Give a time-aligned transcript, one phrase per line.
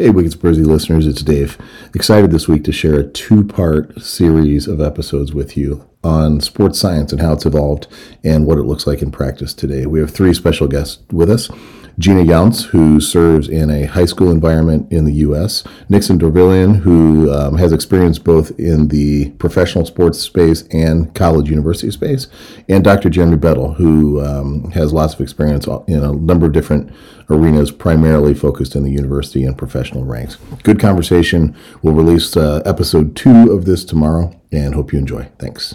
[0.00, 1.58] Hey, Wicked Spursy listeners, it's Dave.
[1.92, 6.78] Excited this week to share a two part series of episodes with you on sports
[6.78, 7.88] science and how it's evolved
[8.22, 9.86] and what it looks like in practice today.
[9.86, 11.50] We have three special guests with us.
[11.98, 17.32] Gina Younce, who serves in a high school environment in the U.S., Nixon Dorvilien, who
[17.32, 22.28] um, has experience both in the professional sports space and college university space,
[22.68, 23.10] and Dr.
[23.10, 26.92] Jeremy Bettle, who um, has lots of experience in a number of different
[27.30, 30.36] arenas, primarily focused in the university and professional ranks.
[30.62, 31.56] Good conversation.
[31.82, 35.28] We'll release uh, episode two of this tomorrow, and hope you enjoy.
[35.40, 35.74] Thanks.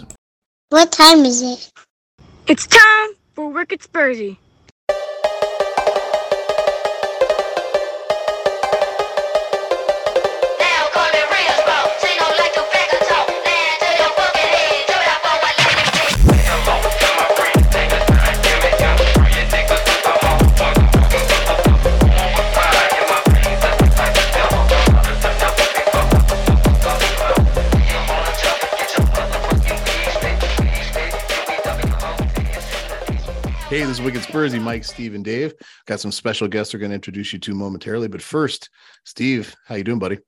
[0.70, 1.70] What time is it?
[2.46, 4.38] It's time for Wicked Spursy.
[33.94, 35.54] This is Wicked Spursy, Mike, Steve, and Dave.
[35.86, 38.08] Got some special guests we're going to introduce you to momentarily.
[38.08, 38.68] But first,
[39.04, 40.18] Steve, how you doing, buddy?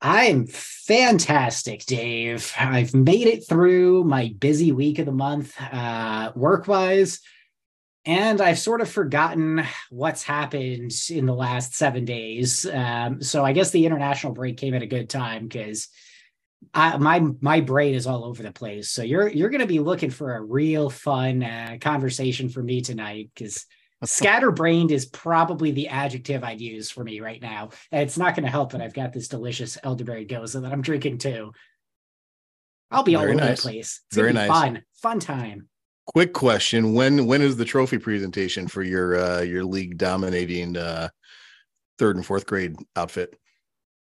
[0.00, 2.52] I'm fantastic, Dave.
[2.56, 7.18] I've made it through my busy week of the month, uh, work-wise,
[8.04, 12.66] and I've sort of forgotten what's happened in the last seven days.
[12.66, 15.88] Um, so I guess the international break came at a good time because–
[16.74, 18.90] I, my my brain is all over the place.
[18.90, 22.80] So you're you're going to be looking for a real fun uh, conversation for me
[22.80, 23.66] tonight because
[24.04, 27.70] scatterbrained is probably the adjective I'd use for me right now.
[27.90, 30.82] And it's not going to help that I've got this delicious elderberry gose that I'm
[30.82, 31.52] drinking too.
[32.90, 33.58] I'll be Very all over nice.
[33.58, 34.00] the place.
[34.06, 34.48] It's Very nice.
[34.48, 35.68] Fun, fun time.
[36.06, 41.08] Quick question: When when is the trophy presentation for your uh, your league dominating uh,
[41.98, 43.38] third and fourth grade outfit?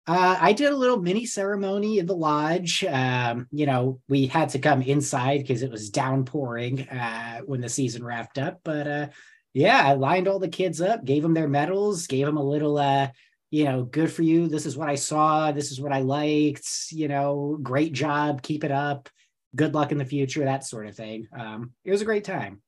[0.07, 2.83] Uh, I did a little mini ceremony in the lodge.
[2.83, 7.69] Um, you know, we had to come inside because it was downpouring uh, when the
[7.69, 8.61] season wrapped up.
[8.63, 9.07] But uh,
[9.53, 12.77] yeah, I lined all the kids up, gave them their medals, gave them a little,
[12.77, 13.09] uh,
[13.51, 14.47] you know, good for you.
[14.47, 15.51] This is what I saw.
[15.51, 16.67] This is what I liked.
[16.91, 18.41] You know, great job.
[18.41, 19.09] Keep it up.
[19.55, 20.43] Good luck in the future.
[20.43, 21.27] That sort of thing.
[21.37, 22.61] Um, it was a great time.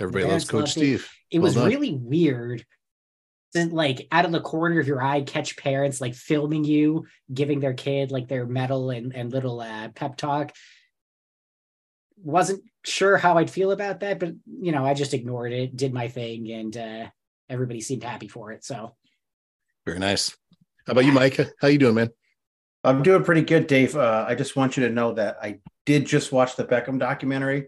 [0.00, 1.08] Everybody loves Coach Steve.
[1.30, 1.68] It, it well was done.
[1.68, 2.64] really weird
[3.54, 7.74] like out of the corner of your eye catch parents like filming you giving their
[7.74, 10.52] kid like their medal and, and little uh, pep talk.
[12.16, 15.92] Wasn't sure how i'd feel about that but you know i just ignored it did
[15.94, 17.06] my thing and uh,
[17.48, 18.94] everybody seemed happy for it so.
[19.86, 20.34] Very nice.
[20.86, 21.38] How about you mike?
[21.60, 22.10] How you doing man?
[22.82, 23.96] I'm doing pretty good dave.
[23.96, 27.66] Uh, i just want you to know that i did just watch the beckham documentary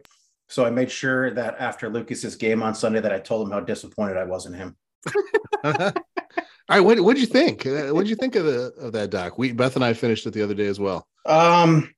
[0.48, 3.60] so i made sure that after lucas's game on sunday that i told him how
[3.60, 4.76] disappointed i was in him
[6.68, 7.64] All right, what what'd you think?
[7.64, 9.38] Uh, what'd you think of the of that doc?
[9.38, 11.06] We Beth and I finished it the other day as well.
[11.24, 11.94] Um,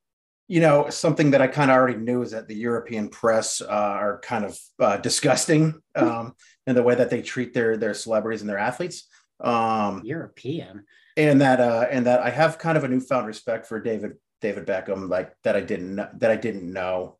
[0.47, 3.67] you know, something that I kind of already knew is that the European press uh,
[3.67, 6.35] are kind of uh, disgusting um,
[6.67, 9.09] in the way that they treat their their celebrities and their athletes.
[9.41, 10.85] Um, European,
[11.17, 14.67] and that uh, and that I have kind of a newfound respect for David David
[14.67, 17.19] Beckham, like that I didn't that I didn't know.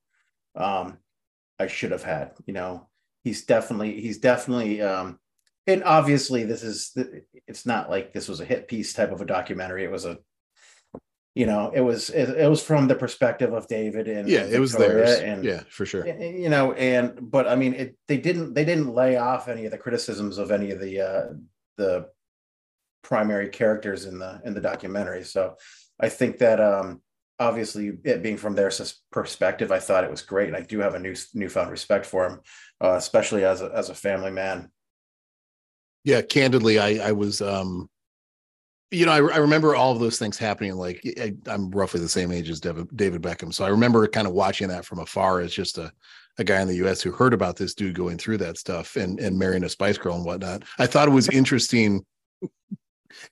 [0.55, 0.99] Um,
[1.59, 2.33] I should have had.
[2.47, 2.89] You know,
[3.25, 5.19] he's definitely he's definitely um,
[5.69, 6.97] and obviously this is
[7.47, 9.85] it's not like this was a hit piece type of a documentary.
[9.85, 10.19] It was a
[11.35, 14.59] you know it was it, it was from the perspective of david and yeah it
[14.59, 16.05] was there and yeah for sure.
[16.07, 19.71] You know and but i mean it they didn't they didn't lay off any of
[19.71, 21.27] the criticisms of any of the uh
[21.77, 22.09] the
[23.03, 25.23] primary characters in the in the documentary.
[25.23, 25.57] So
[26.01, 27.03] i think that um
[27.39, 28.73] obviously it being from their
[29.13, 30.49] perspective i thought it was great.
[30.49, 32.41] And i do have a new newfound respect for him
[32.83, 34.71] uh, especially as a as a family man
[36.05, 37.89] yeah candidly i i was um
[38.91, 42.09] you know I, I remember all of those things happening like I, am roughly the
[42.09, 43.53] same age as david, david beckham.
[43.53, 45.93] So i remember kind of watching that from afar as just a,
[46.39, 49.19] a guy in the us who heard about this dude going through that stuff and
[49.21, 50.63] and marrying a spice girl and whatnot.
[50.79, 52.05] I thought it was interesting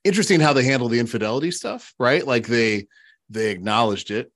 [0.03, 2.25] interesting how they handle the infidelity stuff right?
[2.25, 2.87] Like they
[3.29, 4.31] they acknowledged it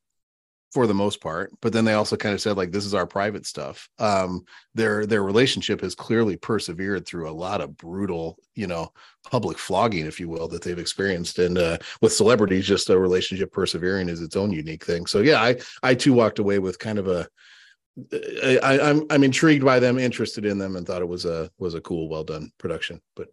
[0.71, 3.05] for the most part but then they also kind of said like this is our
[3.05, 8.67] private stuff um their their relationship has clearly persevered through a lot of brutal you
[8.67, 8.91] know
[9.29, 13.51] public flogging if you will that they've experienced and uh with celebrities just a relationship
[13.51, 16.97] persevering is its own unique thing so yeah i i too walked away with kind
[16.97, 17.27] of a
[18.13, 21.73] I, I'm I'm intrigued by them, interested in them, and thought it was a was
[21.73, 23.01] a cool, well done production.
[23.15, 23.27] But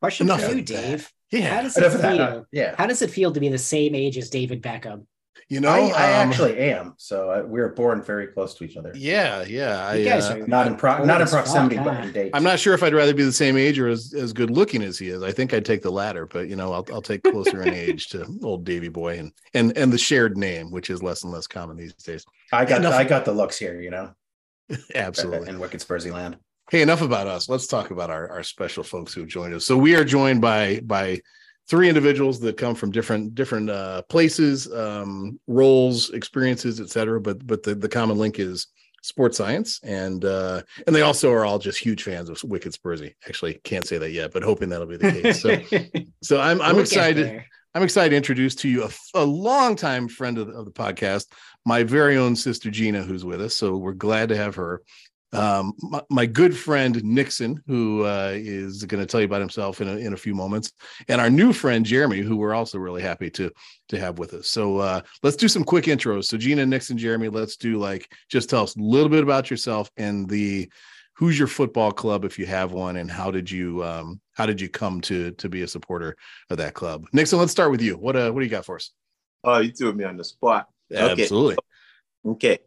[0.00, 1.12] question for you, Dave.
[1.30, 1.56] Yeah.
[1.56, 2.46] How does it feel?
[2.52, 2.74] yeah.
[2.78, 5.06] How does it feel to be the same age as David Beckham?
[5.48, 6.94] You know, I, I um, actually am.
[6.98, 8.90] So uh, we are born very close to each other.
[8.96, 9.86] yeah, yeah.
[9.86, 12.30] I, You guys uh, are Not in pro- not in proximity, but in date.
[12.34, 14.82] I'm not sure if I'd rather be the same age or as, as good looking
[14.82, 15.22] as he is.
[15.22, 18.08] I think I'd take the latter, but you know, I'll I'll take closer in age
[18.08, 21.46] to old Davy boy and and and the shared name, which is less and less
[21.46, 22.24] common these days.
[22.52, 24.10] I got Enough- I got the looks here, you know,
[24.96, 25.48] Absolutely.
[25.48, 26.38] in Wicked Spursy land.
[26.72, 27.48] Hey, enough about us.
[27.48, 29.64] Let's talk about our, our special folks who joined us.
[29.64, 31.20] So we are joined by by
[31.68, 37.20] three individuals that come from different different uh, places, um, roles, experiences, etc.
[37.20, 38.68] But but the, the common link is
[39.02, 43.14] sports science, and uh, and they also are all just huge fans of Wicked Spursy.
[43.26, 45.40] Actually, can't say that yet, but hoping that'll be the case.
[45.40, 45.60] So
[46.22, 47.44] so I'm I'm We'll excited.
[47.74, 51.26] I'm excited to introduce to you a, a longtime friend of the, of the podcast,
[51.66, 53.54] my very own sister Gina, who's with us.
[53.54, 54.80] So we're glad to have her.
[55.32, 59.80] Um, my, my good friend Nixon, who uh, is going to tell you about himself
[59.80, 60.72] in a, in a few moments,
[61.08, 63.50] and our new friend Jeremy, who we're also really happy to
[63.88, 64.48] to have with us.
[64.48, 66.24] So uh, let's do some quick intros.
[66.24, 69.90] So Gina, Nixon, Jeremy, let's do like just tell us a little bit about yourself
[69.96, 70.70] and the
[71.14, 74.60] who's your football club if you have one, and how did you um, how did
[74.60, 76.16] you come to to be a supporter
[76.50, 77.06] of that club?
[77.12, 77.96] Nixon, let's start with you.
[77.96, 78.92] What uh, what do you got for us?
[79.42, 80.68] Oh, you threw me on the spot.
[80.92, 81.22] Okay.
[81.22, 81.56] Absolutely.
[82.24, 82.58] Okay.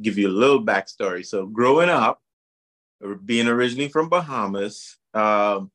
[0.00, 1.24] Give you a little backstory.
[1.24, 2.20] So growing up,
[3.24, 5.70] being originally from Bahamas, um,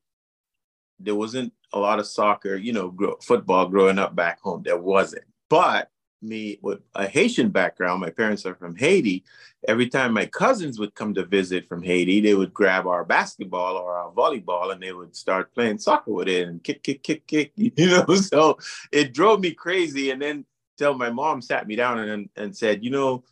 [0.98, 4.62] there wasn't a lot of soccer, you know, grow, football growing up back home.
[4.62, 5.24] There wasn't.
[5.48, 5.90] But
[6.22, 9.24] me with a Haitian background, my parents are from Haiti.
[9.66, 13.76] Every time my cousins would come to visit from Haiti, they would grab our basketball
[13.76, 17.26] or our volleyball and they would start playing soccer with it and kick, kick, kick,
[17.26, 18.14] kick, you know.
[18.14, 18.58] So
[18.92, 20.10] it drove me crazy.
[20.10, 20.44] And then
[20.78, 23.24] till my mom sat me down and, and said, you know,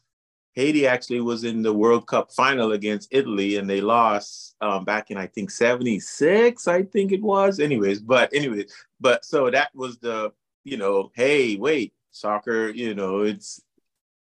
[0.55, 5.11] Haiti actually was in the World Cup final against Italy and they lost um, back
[5.11, 7.61] in, I think, 76, I think it was.
[7.61, 10.33] Anyways, but anyways, but so that was the,
[10.65, 13.61] you know, hey, wait, soccer, you know, it's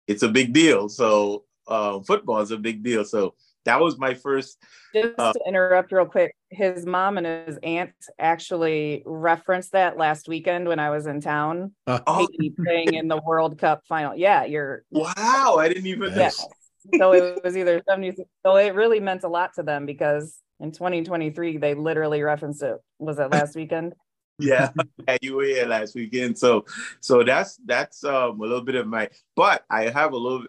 [0.08, 0.90] it's a big deal.
[0.90, 3.06] So um, football is a big deal.
[3.06, 3.36] So
[3.66, 4.58] that was my first.
[4.94, 10.28] Just Uh, to interrupt real quick, his mom and his aunt actually referenced that last
[10.28, 11.74] weekend when I was in town.
[11.86, 12.28] Uh, Oh,
[12.64, 14.16] playing in the World Cup final.
[14.16, 15.58] Yeah, you're wow!
[15.60, 16.12] I didn't even.
[16.12, 16.18] yeah.
[16.30, 16.48] Nice.
[16.98, 18.16] So it was either 70.
[18.46, 22.78] So it really meant a lot to them because in 2023 they literally referenced it.
[22.98, 23.94] Was it last weekend?
[24.40, 24.72] yeah,
[25.06, 26.38] yeah, you were here last weekend.
[26.38, 26.64] So,
[27.02, 29.10] so that's that's um, a little bit of my.
[29.36, 30.46] But I have a little,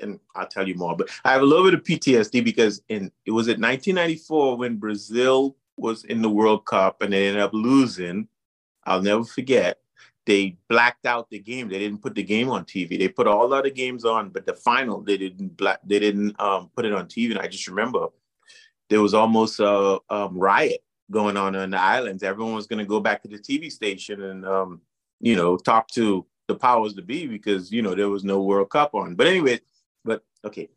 [0.00, 0.96] and I'll tell you more.
[0.96, 4.76] But I have a little bit of PTSD because in it was at 1994 when
[4.76, 8.28] Brazil was in the World Cup and they ended up losing.
[8.84, 9.78] I'll never forget.
[10.26, 11.68] They blacked out the game.
[11.68, 12.98] They didn't put the game on TV.
[12.98, 15.80] They put all the other games on, but the final they didn't black.
[15.84, 17.30] They didn't um, put it on TV.
[17.30, 18.08] And I just remember
[18.88, 22.22] there was almost a um, riot going on on the islands.
[22.22, 24.80] Everyone was going to go back to the TV station and, um,
[25.20, 28.70] you know, talk to the powers to be because, you know, there was no World
[28.70, 29.14] Cup on.
[29.14, 29.60] But anyway,
[30.44, 30.68] okay,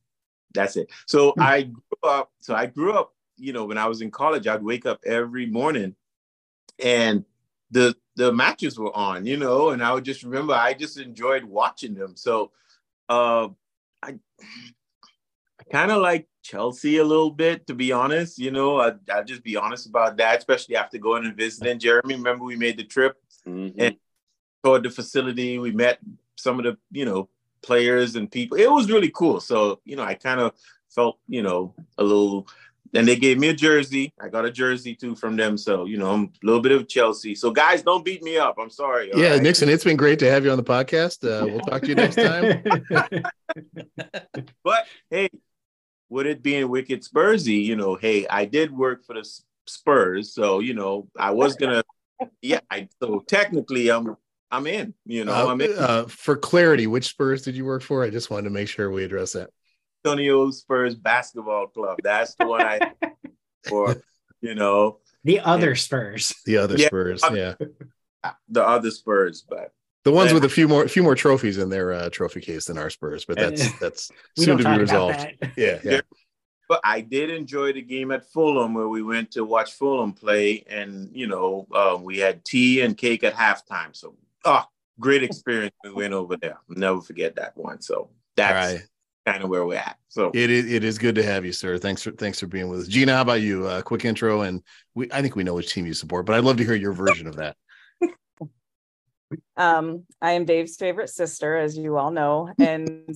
[0.54, 0.90] that's it.
[1.06, 4.48] So I grew up, so I grew up, you know, when I was in college,
[4.48, 5.96] I'd wake up every morning
[6.80, 7.26] and
[7.72, 11.44] the the matches were on, you know, and I would just remember I just enjoyed
[11.44, 12.16] watching them.
[12.16, 12.52] So
[13.10, 13.50] uh
[14.02, 14.16] I
[15.60, 18.40] I kind of like Chelsea a little bit, to be honest.
[18.40, 22.16] You know, I, I'll just be honest about that, especially after going and visiting Jeremy.
[22.16, 23.18] Remember, we made the trip
[23.78, 23.98] and
[24.64, 25.60] toured the facility.
[25.60, 26.00] We met
[26.38, 27.30] some of the, you know,
[27.62, 28.58] players and people.
[28.58, 29.40] It was really cool.
[29.40, 30.54] So, you know, I kind of
[30.90, 32.48] felt, you know, a little.
[32.94, 34.14] And they gave me a jersey.
[34.20, 35.58] I got a jersey too from them.
[35.58, 37.36] So, you know, I'm a little bit of Chelsea.
[37.36, 38.56] So, guys, don't beat me up.
[38.58, 39.12] I'm sorry.
[39.14, 39.42] Yeah, right?
[39.42, 41.24] Nixon, it's been great to have you on the podcast.
[41.24, 42.64] Uh, we'll talk to you next time.
[44.64, 45.30] But hey,
[46.10, 49.28] with it being wicked Spursy, you know, hey, I did work for the
[49.66, 51.84] Spurs, so you know, I was gonna,
[52.42, 52.62] yeah.
[52.70, 54.16] I so technically, I'm
[54.52, 54.94] I'm in.
[55.06, 58.04] You know, Uh, I'm in uh, for clarity, which Spurs did you work for?
[58.04, 59.50] I just wanted to make sure we address that.
[60.06, 61.98] Antonio Spurs Basketball Club.
[62.04, 62.80] That's the one I
[63.68, 64.02] for.
[64.40, 66.34] You know, the other Spurs.
[66.46, 66.88] The other Yeah.
[66.88, 67.56] Spurs, yeah,
[68.48, 69.72] the other Spurs, but
[70.04, 72.78] the ones with a few more few more trophies in their uh, trophy case than
[72.78, 75.28] our Spurs, but that's that's soon to be resolved.
[75.58, 76.02] Yeah, yeah.
[76.70, 80.64] but I did enjoy the game at Fulham where we went to watch Fulham play,
[80.70, 83.96] and you know, uh, we had tea and cake at halftime.
[83.96, 84.16] So,
[84.48, 84.64] oh,
[85.00, 85.76] great experience.
[85.84, 86.58] we went over there.
[86.70, 87.82] Never forget that one.
[87.82, 88.86] So that's right.
[89.26, 89.98] kind of where we're at.
[90.08, 91.78] So It is it is good to have you, sir.
[91.78, 92.88] Thanks for thanks for being with us.
[92.88, 93.68] Gina, how about you?
[93.68, 94.64] Uh, quick intro, and
[94.96, 96.94] we I think we know which team you support, but I'd love to hear your
[96.94, 97.56] version of that.
[99.58, 103.14] Um, I am Dave's favorite sister, as you all know, and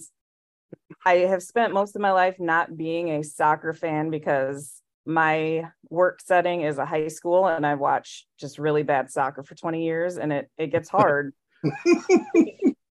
[1.05, 6.19] I have spent most of my life not being a soccer fan because my work
[6.23, 10.17] setting is a high school and I watch just really bad soccer for 20 years
[10.17, 11.33] and it it gets hard.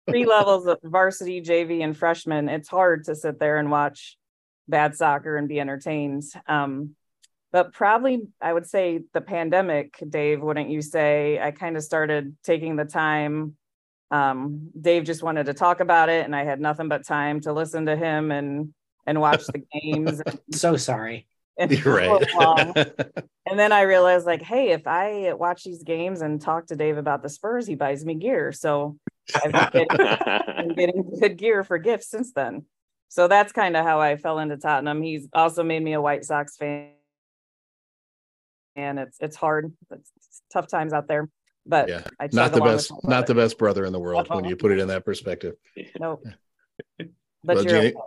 [0.07, 4.17] three levels of varsity, JV, and freshman, it's hard to sit there and watch
[4.67, 6.23] bad soccer and be entertained.
[6.47, 6.95] Um,
[7.51, 11.39] but probably I would say the pandemic, Dave, wouldn't you say?
[11.39, 13.55] I kind of started taking the time.
[14.11, 17.53] Um, Dave just wanted to talk about it, and I had nothing but time to
[17.53, 18.73] listen to him and
[19.05, 20.21] and watch the games.
[20.51, 21.27] so sorry.
[21.59, 22.23] And, right.
[23.45, 26.97] and then I realized, like, hey, if I watch these games and talk to Dave
[26.97, 28.51] about the Spurs, he buys me gear.
[28.51, 28.97] So
[29.35, 29.97] I've been getting,
[30.57, 32.65] been getting good gear for gifts since then.
[33.09, 35.01] So that's kind of how I fell into Tottenham.
[35.01, 36.91] He's also made me a White Sox fan.
[38.75, 39.73] And it's it's hard.
[39.89, 41.27] It's, it's tough times out there.
[41.65, 43.47] But yeah, I not the best, not the brother.
[43.47, 45.55] best brother in the world when you put it in that perspective.
[45.99, 46.23] Nope.
[46.99, 47.07] Well,
[47.43, 47.97] But you're Jenny, okay.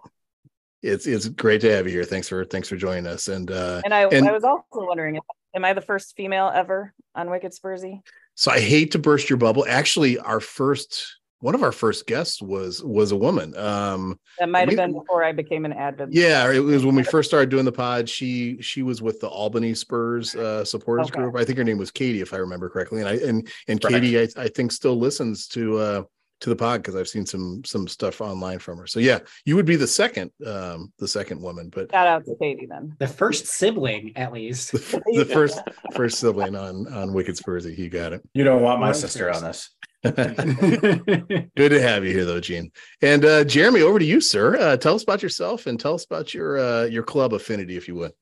[0.82, 2.04] It's it's great to have you here.
[2.04, 3.28] Thanks for thanks for joining us.
[3.28, 5.18] And uh And I, and- I was also wondering,
[5.54, 8.00] am I the first female ever on Wicked Spursy?
[8.34, 9.66] so I hate to burst your bubble.
[9.68, 13.56] Actually, our first one of our first guests was was a woman.
[13.56, 16.14] Um That might have been before I became an advocate.
[16.14, 18.08] yeah, it was when we first started doing the pod.
[18.08, 21.20] She she was with the Albany Spurs uh supporters Okay.
[21.20, 21.36] group.
[21.36, 23.00] I think her name was Katie, if I remember correctly.
[23.00, 23.80] And I and and.
[23.80, 26.02] Katie, I, I think still listens to uh
[26.40, 28.86] to the pod because I've seen some some stuff online from her.
[28.86, 32.36] So yeah, you would be the second um the second woman, but Shout out to
[32.40, 32.96] Katie then.
[32.98, 34.72] The first sibling, at least.
[34.72, 35.60] the, the first
[35.94, 37.76] first sibling on on Wicked Spursy.
[37.76, 38.22] You got it.
[38.34, 39.70] You don't want my sister on this.
[40.02, 42.72] Good to have you here, though, Gene.
[43.02, 44.56] And uh, Jeremy, over to you, sir.
[44.56, 47.86] Uh, tell us about yourself and tell us about your uh, your club affinity, if
[47.86, 48.12] you would.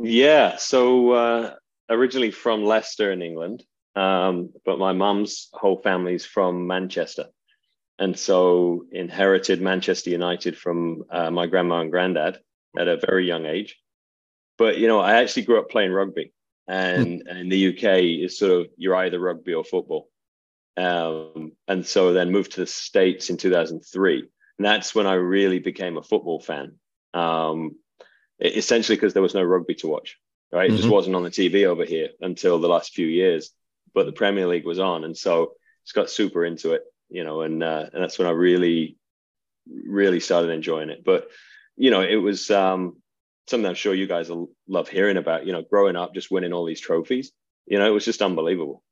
[0.00, 1.54] Yeah, so uh,
[1.88, 3.64] originally from Leicester in England,
[3.96, 7.26] um, but my mum's whole family's from Manchester,
[7.98, 12.38] and so inherited Manchester United from uh, my grandma and granddad
[12.78, 13.76] at a very young age.
[14.56, 16.32] But you know, I actually grew up playing rugby,
[16.66, 20.10] and in the UK, is sort of you're either rugby or football,
[20.76, 24.28] um, and so then moved to the states in 2003, and
[24.66, 26.78] that's when I really became a football fan.
[27.14, 27.76] Um,
[28.40, 30.16] essentially because there was no rugby to watch
[30.52, 30.70] right?
[30.70, 30.92] It just Mhm.
[30.92, 33.50] wasn't on the tv over here until the last few years.
[33.94, 35.04] But the premier league was on.
[35.04, 38.32] And so just got super into it you know and uh, and that's when i
[38.32, 38.96] really
[39.66, 41.28] really started enjoying it but
[41.76, 42.96] you know it was um
[43.48, 46.52] something i'm sure you guys will love hearing about you know growing up just winning
[46.52, 47.32] all these trophies
[47.66, 48.82] you know it was just unbelievable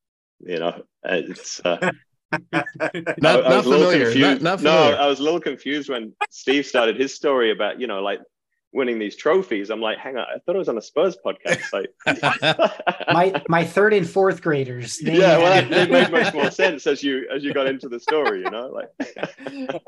[0.40, 1.90] you know it's uh,
[2.52, 3.98] Not, I- I not was a little familiar.
[3.98, 4.42] Not, confused.
[4.42, 4.94] not No.
[4.96, 8.20] I was a little confused when Steve started his story about, you know, like
[8.76, 9.70] winning these trophies.
[9.70, 11.62] I'm like, hang on, I thought I was on a Spurs podcast.
[11.72, 11.90] Like,
[13.12, 14.98] my my third and fourth graders.
[14.98, 17.88] they- yeah, well, that, that made much more sense as you as you got into
[17.88, 19.82] the story, you know, like.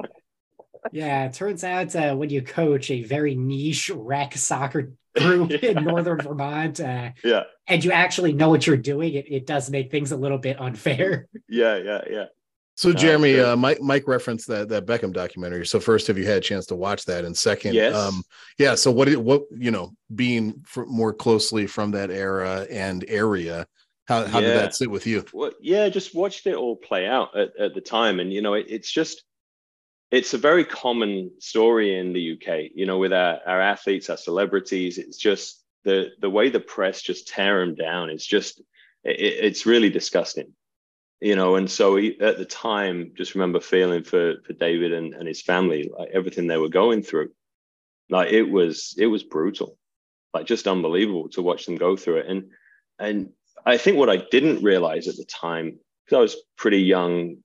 [0.93, 5.71] Yeah, it turns out uh, when you coach a very niche rec soccer group Yeah.
[5.71, 9.71] in northern Vermont, uh, yeah, and you actually know what you're doing, it, it does
[9.71, 11.29] make things a little bit unfair.
[11.49, 12.25] yeah, yeah, yeah.
[12.79, 15.67] So, Jeremy, uh, Mike Mike referenced that that Beckham documentary.
[15.67, 17.25] So, first, have you had a chance to watch that?
[17.25, 17.93] And second, Yes.
[17.93, 18.23] um,
[18.57, 18.77] yeah.
[18.77, 23.67] So, what what you know, being more closely from that era and area,
[24.07, 25.25] how how did that sit with you?
[25.33, 28.55] Well, yeah, just watched it all play out at, at the time, and you know,
[28.55, 29.25] it, it's just
[30.13, 32.71] it's a very common story in the UK.
[32.77, 37.03] You know, with our, our athletes, our celebrities, it's just the the way the press
[37.03, 38.09] just tear them down.
[38.09, 38.61] It's just
[39.03, 40.53] it, it's really disgusting.
[41.21, 45.15] You know, and so he, at the time, just remember feeling for for David and,
[45.15, 47.31] and his family, like everything they were going through.
[48.09, 49.77] Like it was it was brutal,
[50.33, 52.27] like just unbelievable to watch them go through it.
[52.29, 52.51] And
[53.01, 53.31] and
[53.67, 57.39] I think what I didn't realize at the time, because I was pretty young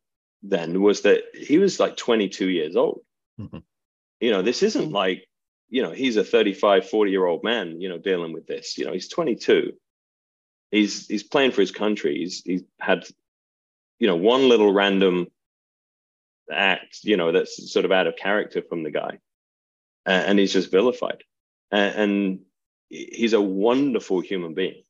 [0.44, 3.02] then, was that he was like 22 years old.
[3.40, 3.64] Mhm.
[4.20, 5.28] You know, this isn't like,
[5.70, 8.78] you know, he's a 35, 40 year old man, you know, dealing with this.
[8.78, 9.74] You know, he's 22.
[10.72, 12.18] He's he's playing for his country.
[12.20, 13.06] He's he's had,
[14.00, 15.28] you know, one little random
[16.52, 19.20] act, you know, that's sort of out of character from the guy,
[20.06, 21.24] A- and he's just vilified.
[21.72, 22.42] A- And
[22.90, 24.84] he's a wonderful human being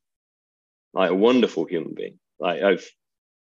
[0.94, 2.20] like a wonderful human being.
[2.40, 2.90] Like I've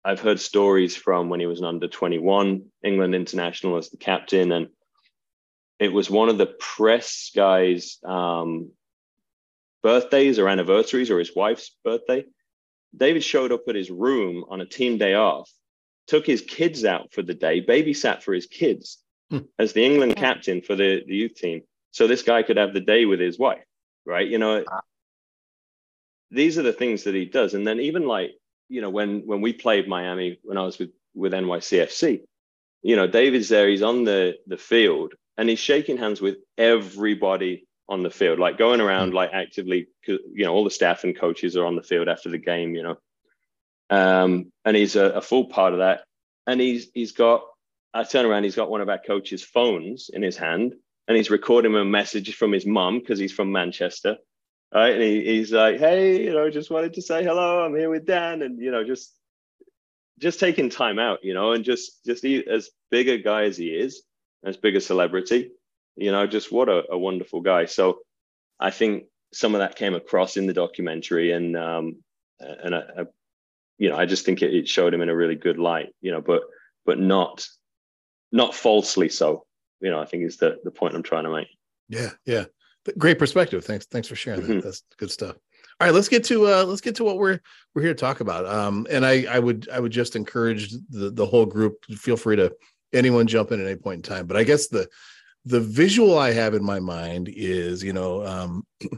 [0.04, 4.52] I've heard stories from when he was an under 21 England international as the captain,
[4.52, 4.68] and
[5.78, 8.70] it was one of the press guys' um,
[9.82, 12.24] birthdays or anniversaries or his wife's birthday.
[12.96, 15.50] David showed up at his room on a team day off,
[16.06, 18.98] took his kids out for the day, babysat for his kids
[19.30, 19.38] Hmm.
[19.58, 21.62] as the England captain for the, the youth team.
[21.90, 23.64] So this guy could have the day with his wife,
[24.04, 24.28] right?
[24.28, 24.64] You know,
[26.30, 27.54] these are the things that he does.
[27.54, 28.32] And then even like,
[28.68, 32.20] you know, when when we played Miami when I was with with NYCFC,
[32.82, 37.66] you know, David's there, he's on the the field and he's shaking hands with everybody
[37.88, 41.56] on the field, like going around like actively, you know, all the staff and coaches
[41.56, 42.96] are on the field after the game, you know.
[43.88, 46.04] Um, and he's a, a full part of that.
[46.46, 47.42] And he's he's got
[47.94, 50.74] I turn around, he's got one of our coaches' phones in his hand,
[51.08, 54.16] and he's recording a message from his mum because he's from Manchester.
[54.74, 54.92] Right.
[54.92, 57.64] And he, he's like, hey, you know, just wanted to say hello.
[57.64, 58.42] I'm here with Dan.
[58.42, 59.14] And, you know, just
[60.18, 63.56] just taking time out, you know, and just just he, as big a guy as
[63.56, 64.02] he is,
[64.44, 65.52] as big a celebrity,
[65.96, 67.64] you know, just what a, a wonderful guy.
[67.64, 68.00] So
[68.60, 71.96] I think some of that came across in the documentary and um
[72.38, 73.04] and I, I
[73.78, 76.12] you know, I just think it, it showed him in a really good light, you
[76.12, 76.42] know, but
[76.84, 77.46] but not
[78.32, 79.44] not falsely so.
[79.80, 81.48] You know, I think is the the point I'm trying to make.
[81.88, 82.44] Yeah, yeah.
[82.98, 83.64] Great perspective.
[83.64, 83.86] Thanks.
[83.86, 84.48] Thanks for sharing that.
[84.48, 84.60] Mm-hmm.
[84.60, 85.36] That's good stuff.
[85.78, 87.40] All right, let's get to uh let's get to what we're
[87.74, 88.46] we're here to talk about.
[88.46, 92.36] Um and I I would I would just encourage the the whole group feel free
[92.36, 92.54] to
[92.92, 94.26] anyone jump in at any point in time.
[94.26, 94.88] But I guess the
[95.46, 98.66] the visual I have in my mind is, you know, um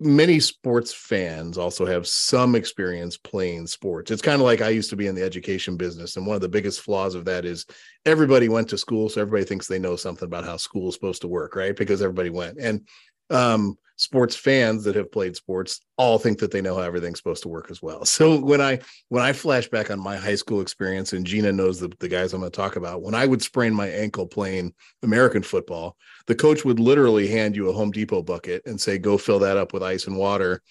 [0.00, 4.10] many sports fans also have some experience playing sports.
[4.10, 6.16] It's kind of like I used to be in the education business.
[6.16, 7.66] And one of the biggest flaws of that is
[8.06, 9.10] everybody went to school.
[9.10, 11.76] So everybody thinks they know something about how school is supposed to work, right?
[11.76, 12.58] Because everybody went.
[12.58, 12.88] And
[13.30, 17.42] um, sports fans that have played sports all think that they know how everything's supposed
[17.42, 18.02] to work as well.
[18.06, 21.78] So when I when I flash back on my high school experience, and Gina knows
[21.80, 24.72] the, the guys I'm going to talk about, when I would sprain my ankle playing
[25.02, 25.96] American football,
[26.26, 29.56] the coach would literally hand you a Home Depot bucket and say, "Go fill that
[29.56, 30.62] up with ice and water."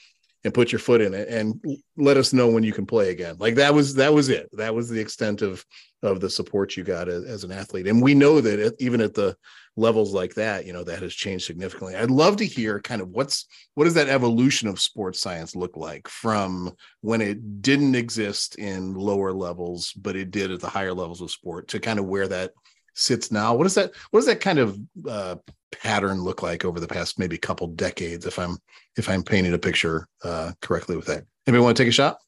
[0.44, 1.62] And put your foot in it and
[1.98, 3.36] let us know when you can play again.
[3.40, 4.50] Like that was that was it.
[4.54, 5.66] That was the extent of
[6.02, 7.88] of the support you got as, as an athlete.
[7.88, 9.36] And we know that it, even at the
[9.76, 11.96] levels like that you know that has changed significantly.
[11.96, 15.78] I'd love to hear kind of what's what does that evolution of sports science look
[15.78, 20.94] like from when it didn't exist in lower levels but it did at the higher
[20.94, 22.52] levels of sport to kind of where that
[23.00, 23.56] sits now.
[23.56, 25.36] What does that what does that kind of uh,
[25.72, 28.58] pattern look like over the past maybe couple decades if i'm
[28.98, 31.26] if i'm painting a picture uh, correctly with that?
[31.48, 32.20] Anybody want to take a shot?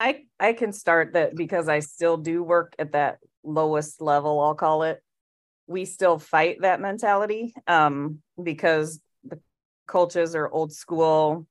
[0.00, 4.54] I i can start that because i still do work at that lowest level i'll
[4.54, 5.02] call it.
[5.66, 9.40] We still fight that mentality um, because the
[9.86, 11.46] coaches are old school.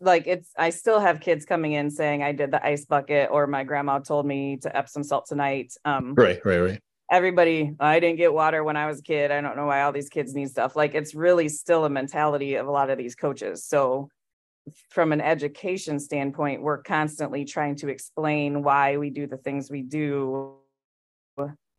[0.00, 3.46] Like it's, I still have kids coming in saying I did the ice bucket or
[3.46, 5.72] my grandma told me to Epsom salt tonight.
[5.84, 6.80] Um, right, right, right.
[7.10, 9.30] Everybody, I didn't get water when I was a kid.
[9.30, 10.76] I don't know why all these kids need stuff.
[10.76, 13.64] Like it's really still a mentality of a lot of these coaches.
[13.64, 14.08] So
[14.90, 19.82] from an education standpoint, we're constantly trying to explain why we do the things we
[19.82, 20.56] do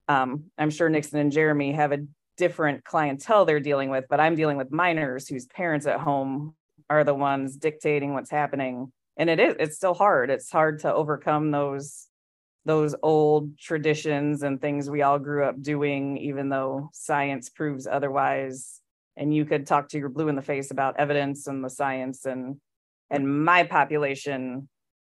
[0.08, 2.06] um, I'm sure Nixon and Jeremy have a
[2.38, 6.56] different clientele they're dealing with, but I'm dealing with minors whose parents at home
[6.90, 8.92] are the ones dictating what's happening.
[9.18, 10.30] And it is, it's still hard.
[10.30, 12.08] It's hard to overcome those
[12.66, 18.80] those old traditions and things we all grew up doing, even though science proves otherwise.
[19.18, 22.26] And you could talk to your blue in the face about evidence and the science
[22.26, 22.58] and
[23.10, 24.70] and my population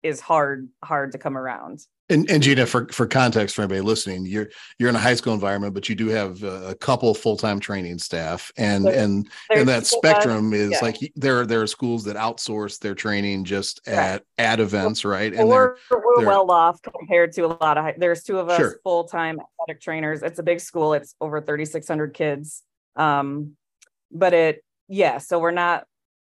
[0.03, 4.27] is hard hard to come around and, and Gina, for, for context for anybody listening,
[4.27, 7.59] you're you're in a high school environment, but you do have a couple full time
[7.59, 10.79] training staff, and there's, and there's and that spectrum is yeah.
[10.83, 15.33] like there there are schools that outsource their training just at at events, right?
[15.33, 18.51] And we're we're they're, well off compared to a lot of high, there's two of
[18.51, 18.77] us sure.
[18.85, 20.23] full time athletic trainers.
[20.23, 20.93] It's a big school.
[20.93, 22.63] It's over 3,600 kids,
[22.97, 23.57] um,
[24.13, 25.19] but it yeah.
[25.19, 25.87] So we're not.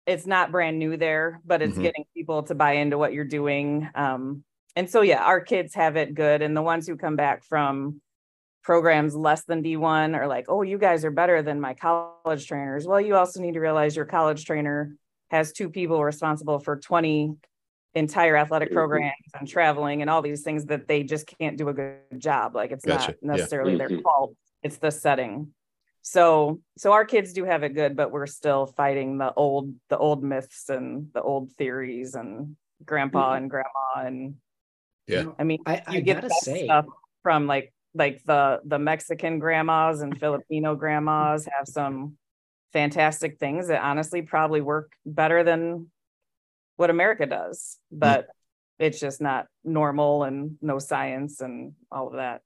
[0.07, 1.83] It's not brand new there, but it's mm-hmm.
[1.83, 3.89] getting people to buy into what you're doing.
[3.97, 4.45] Um,
[4.77, 8.01] and so yeah our kids have it good and the ones who come back from
[8.63, 12.87] programs less than d1 are like oh you guys are better than my college trainers
[12.87, 14.95] well you also need to realize your college trainer
[15.31, 17.35] has two people responsible for 20
[17.95, 18.77] entire athletic mm-hmm.
[18.77, 22.55] programs and traveling and all these things that they just can't do a good job
[22.55, 23.17] like it's gotcha.
[23.23, 23.79] not necessarily yeah.
[23.79, 24.03] their mm-hmm.
[24.03, 25.49] fault it's the setting
[26.03, 29.97] so so our kids do have it good but we're still fighting the old the
[29.97, 33.37] old myths and the old theories and grandpa mm-hmm.
[33.45, 34.35] and grandma and
[35.07, 35.25] yeah.
[35.39, 36.65] I mean, I, you I get that say.
[36.65, 36.87] stuff
[37.23, 42.17] from like like the the Mexican grandmas and Filipino grandmas have some
[42.73, 45.91] fantastic things that honestly probably work better than
[46.77, 47.99] what America does, mm.
[47.99, 48.31] but mm.
[48.79, 52.43] it's just not normal and no science and all of that.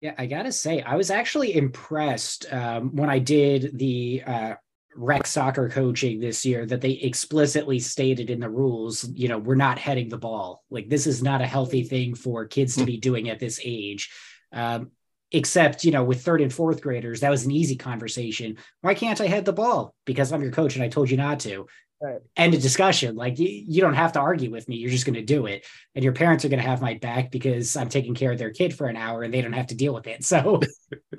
[0.00, 4.54] Yeah, I gotta say, I was actually impressed um, when I did the uh,
[4.96, 9.54] rec soccer coaching this year that they explicitly stated in the rules, you know, we're
[9.54, 10.64] not heading the ball.
[10.70, 14.10] Like this is not a healthy thing for kids to be doing at this age.
[14.52, 14.90] Um,
[15.32, 18.58] except, you know, with third and fourth graders, that was an easy conversation.
[18.80, 19.94] Why can't I head the ball?
[20.04, 21.66] Because I'm your coach and I told you not to.
[22.02, 22.20] Right.
[22.34, 23.14] End of discussion.
[23.14, 24.76] Like you, you don't have to argue with me.
[24.76, 25.66] You're just going to do it.
[25.94, 28.52] And your parents are going to have my back because I'm taking care of their
[28.52, 30.24] kid for an hour and they don't have to deal with it.
[30.24, 30.60] So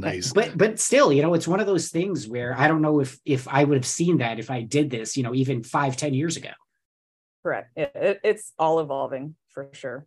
[0.00, 3.00] nice but but still you know it's one of those things where i don't know
[3.00, 5.96] if if i would have seen that if i did this you know even five
[5.96, 6.50] ten years ago
[7.42, 10.06] correct it, it, it's all evolving for sure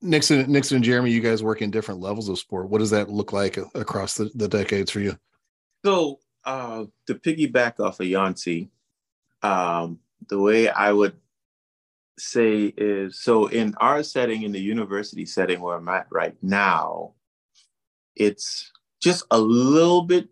[0.00, 2.68] Nixon, Nixon and Jeremy, you guys work in different levels of sport.
[2.68, 5.18] What does that look like across the, the decades for you?
[5.84, 8.68] So uh, to piggyback off of Younce,
[9.42, 11.16] um, the way I would
[12.18, 17.14] say is so in our setting, in the university setting where I'm at right now,
[18.16, 20.28] it's just a little bit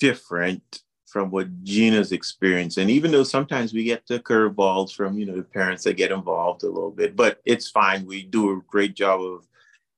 [0.00, 2.78] different from what Gina's experience.
[2.78, 6.10] And even though sometimes we get the curveballs from, you know, the parents that get
[6.10, 8.06] involved a little bit, but it's fine.
[8.06, 9.46] We do a great job of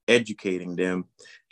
[0.09, 1.05] educating them.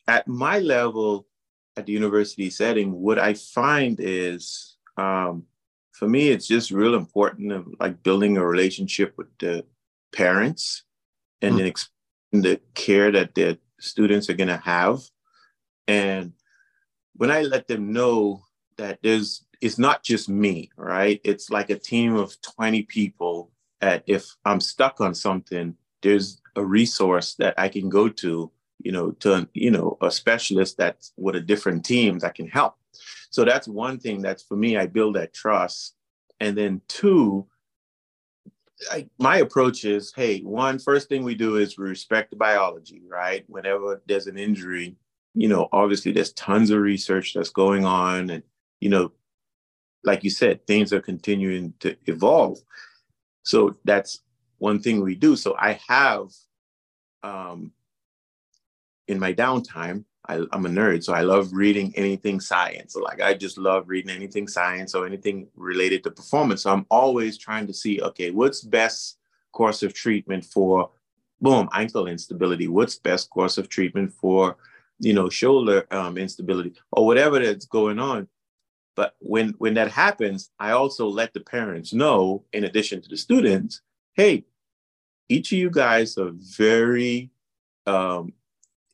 [0.09, 1.29] At my level,
[1.77, 5.45] at the university setting, what I find is, um,
[5.93, 9.65] for me, it's just real important of like building a relationship with the
[10.13, 10.83] parents
[11.41, 11.77] and mm.
[12.33, 15.01] then the care that the students are going to have.
[15.93, 16.33] And
[17.17, 18.45] when I let them know
[18.79, 21.21] that there's it's not just me, right?
[21.23, 26.65] It's like a team of 20 people that if I'm stuck on something, there's a
[26.65, 28.51] resource that I can go to,
[28.81, 32.75] you know, to, you know, a specialist that's with a different team that can help.
[33.31, 35.95] So that's one thing that's for me, I build that trust.
[36.41, 37.47] And then two,
[38.91, 43.03] I, my approach is, hey, one, first thing we do is we respect the biology,
[43.07, 43.45] right?
[43.47, 44.97] Whenever there's an injury,
[45.35, 48.43] you know, obviously there's tons of research that's going on and,
[48.81, 49.13] you know,
[50.05, 52.59] like you said, things are continuing to evolve.
[53.45, 54.21] So that's
[54.59, 55.37] one thing we do.
[55.37, 56.29] So I have,
[57.23, 57.73] um,
[59.09, 62.93] in my downtime, I, am a nerd, so I love reading anything science.
[62.93, 66.63] So like I just love reading anything science or anything related to performance.
[66.63, 69.19] So I'm always trying to see, okay, what's best
[69.51, 70.91] course of treatment for
[71.41, 72.69] boom ankle instability?
[72.69, 74.57] What's best course of treatment for
[75.03, 78.29] you know shoulder um, instability or whatever that's going on?
[78.95, 83.17] But when when that happens, I also let the parents know, in addition to the
[83.17, 83.83] students,
[84.15, 84.45] hey,
[85.29, 87.31] each of you guys are very
[87.87, 88.33] um,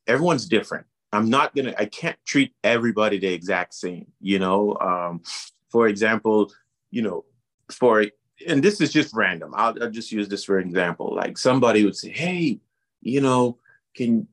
[0.07, 0.87] everyone's different.
[1.13, 4.77] I'm not gonna, I can't treat everybody the exact same, you know.
[4.81, 5.23] Um,
[5.71, 6.53] for example,
[6.91, 7.25] you know,
[7.71, 8.07] for
[8.47, 9.53] and this is just random.
[9.57, 11.15] I'll, I'll just use this for example.
[11.15, 12.61] Like somebody would say, hey,
[13.01, 13.59] you know,
[13.95, 14.29] can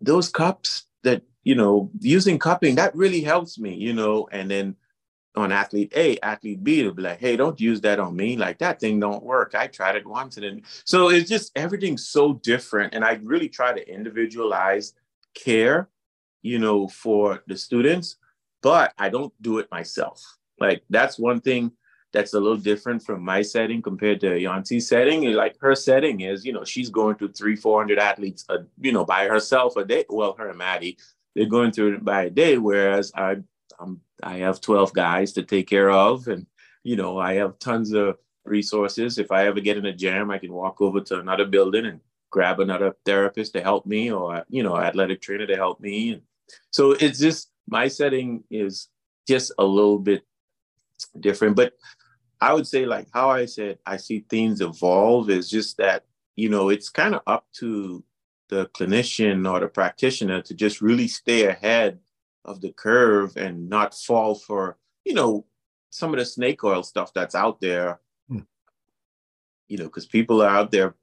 [0.00, 4.76] those cups that you know using cupping that really helps me, you know, and then
[5.36, 8.36] on athlete A, athlete B to be like, hey, don't use that on me.
[8.36, 9.54] Like that thing don't work.
[9.54, 12.94] I tried it once and then so it's just everything's so different.
[12.94, 14.94] And I really try to individualize
[15.34, 15.88] care,
[16.42, 18.16] you know, for the students,
[18.62, 20.20] but I don't do it myself.
[20.58, 21.72] Like that's one thing
[22.12, 25.32] that's a little different from my setting compared to Younce's setting.
[25.32, 29.04] Like her setting is, you know, she's going through three, 400 athletes, uh, you know,
[29.04, 30.04] by herself a day.
[30.08, 30.98] Well, her and Maddie,
[31.34, 33.36] they're going through it by a day, whereas I
[33.78, 36.46] I'm I have 12 guys to take care of, and
[36.82, 39.18] you know I have tons of resources.
[39.18, 42.00] If I ever get in a jam, I can walk over to another building and
[42.30, 46.12] grab another therapist to help me, or you know, athletic trainer to help me.
[46.12, 46.22] And
[46.70, 48.88] so it's just my setting is
[49.26, 50.24] just a little bit
[51.18, 51.74] different, but
[52.40, 56.04] I would say like how I said I see things evolve is just that
[56.36, 58.02] you know it's kind of up to
[58.48, 62.00] the clinician or the practitioner to just really stay ahead
[62.44, 65.44] of the curve and not fall for you know
[65.90, 68.00] some of the snake oil stuff that's out there.
[68.30, 68.46] Mm.
[69.68, 70.94] you know because people are out there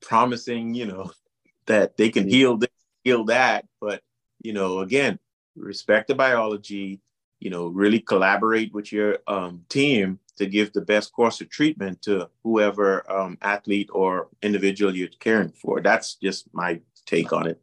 [0.00, 1.10] promising you know
[1.66, 2.70] that they can heal this
[3.02, 3.66] heal that.
[3.80, 4.02] But
[4.42, 5.18] you know again
[5.56, 7.00] respect the biology
[7.40, 12.00] you know really collaborate with your um, team to give the best course of treatment
[12.02, 17.60] to whoever um, athlete or individual you're caring for that's just my take on it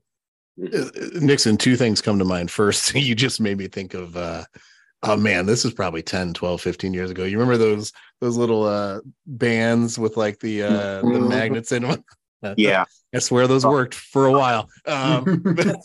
[0.74, 0.90] uh,
[1.22, 2.52] Nixon, two things come to mind.
[2.52, 4.44] First, you just made me think of uh
[5.04, 7.24] oh man, this is probably 10, 12, 15 years ago.
[7.24, 11.30] You remember those those little uh bands with like the uh the mm-hmm.
[11.30, 12.04] magnets in them?
[12.56, 12.86] Yeah.
[13.14, 14.70] I swear those worked for a while.
[14.86, 15.76] Um, but,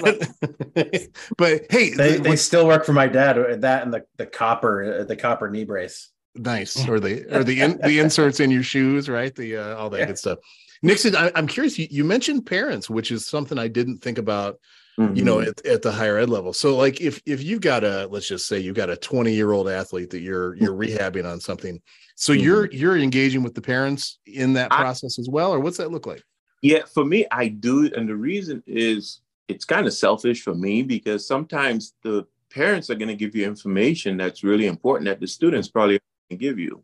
[0.00, 3.60] but, but, hey, they, they still work for my dad.
[3.60, 6.08] That and the the copper uh, the copper knee brace.
[6.38, 9.34] Nice, or the or the in, the inserts in your shoes, right?
[9.34, 10.06] The uh, all that yeah.
[10.06, 10.38] good stuff.
[10.82, 11.78] Nixon, I, am curious.
[11.78, 14.60] You, you, mentioned parents, which is something I didn't think about.
[14.98, 15.14] Mm-hmm.
[15.14, 15.50] You know, mm-hmm.
[15.50, 16.52] at, at the higher ed level.
[16.52, 19.52] So, like, if if you've got a let's just say you've got a 20 year
[19.52, 21.80] old athlete that you're you're rehabbing on something,
[22.16, 22.42] so mm-hmm.
[22.42, 25.92] you're you're engaging with the parents in that process I, as well, or what's that
[25.92, 26.24] look like?
[26.62, 30.82] Yeah, for me, I do, and the reason is it's kind of selfish for me
[30.82, 35.26] because sometimes the parents are going to give you information that's really important that the
[35.26, 36.00] students probably
[36.36, 36.82] give you.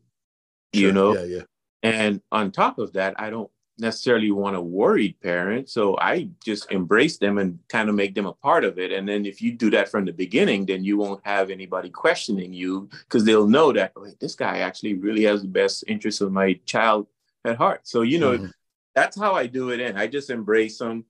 [0.73, 0.83] Sure.
[0.83, 1.43] You know, yeah, yeah.
[1.83, 5.69] And on top of that, I don't necessarily want a worried parent.
[5.69, 8.93] So I just embrace them and kind of make them a part of it.
[8.93, 12.53] And then if you do that from the beginning, then you won't have anybody questioning
[12.53, 16.33] you because they'll know that Wait, this guy actually really has the best interest of
[16.33, 17.07] my child
[17.45, 17.87] at heart.
[17.87, 18.47] So, you know, mm-hmm.
[18.95, 19.81] that's how I do it.
[19.81, 21.05] And I just embrace them.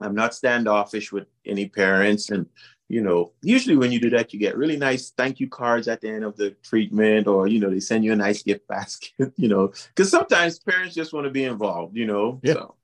[0.00, 2.30] I'm not standoffish with any parents.
[2.30, 2.46] And,
[2.90, 6.00] you know, usually when you do that, you get really nice thank you cards at
[6.00, 9.32] the end of the treatment, or, you know, they send you a nice gift basket,
[9.36, 12.40] you know, because sometimes parents just want to be involved, you know.
[12.42, 12.54] Yeah.
[12.54, 12.74] So.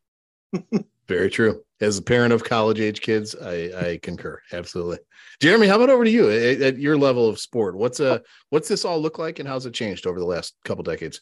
[1.09, 1.63] Very true.
[1.81, 4.41] As a parent of college age kids, I, I concur.
[4.53, 4.99] Absolutely.
[5.41, 7.77] Jeremy, how about over to you at, at your level of sport?
[7.77, 10.83] What's uh what's this all look like and how's it changed over the last couple
[10.83, 11.21] decades?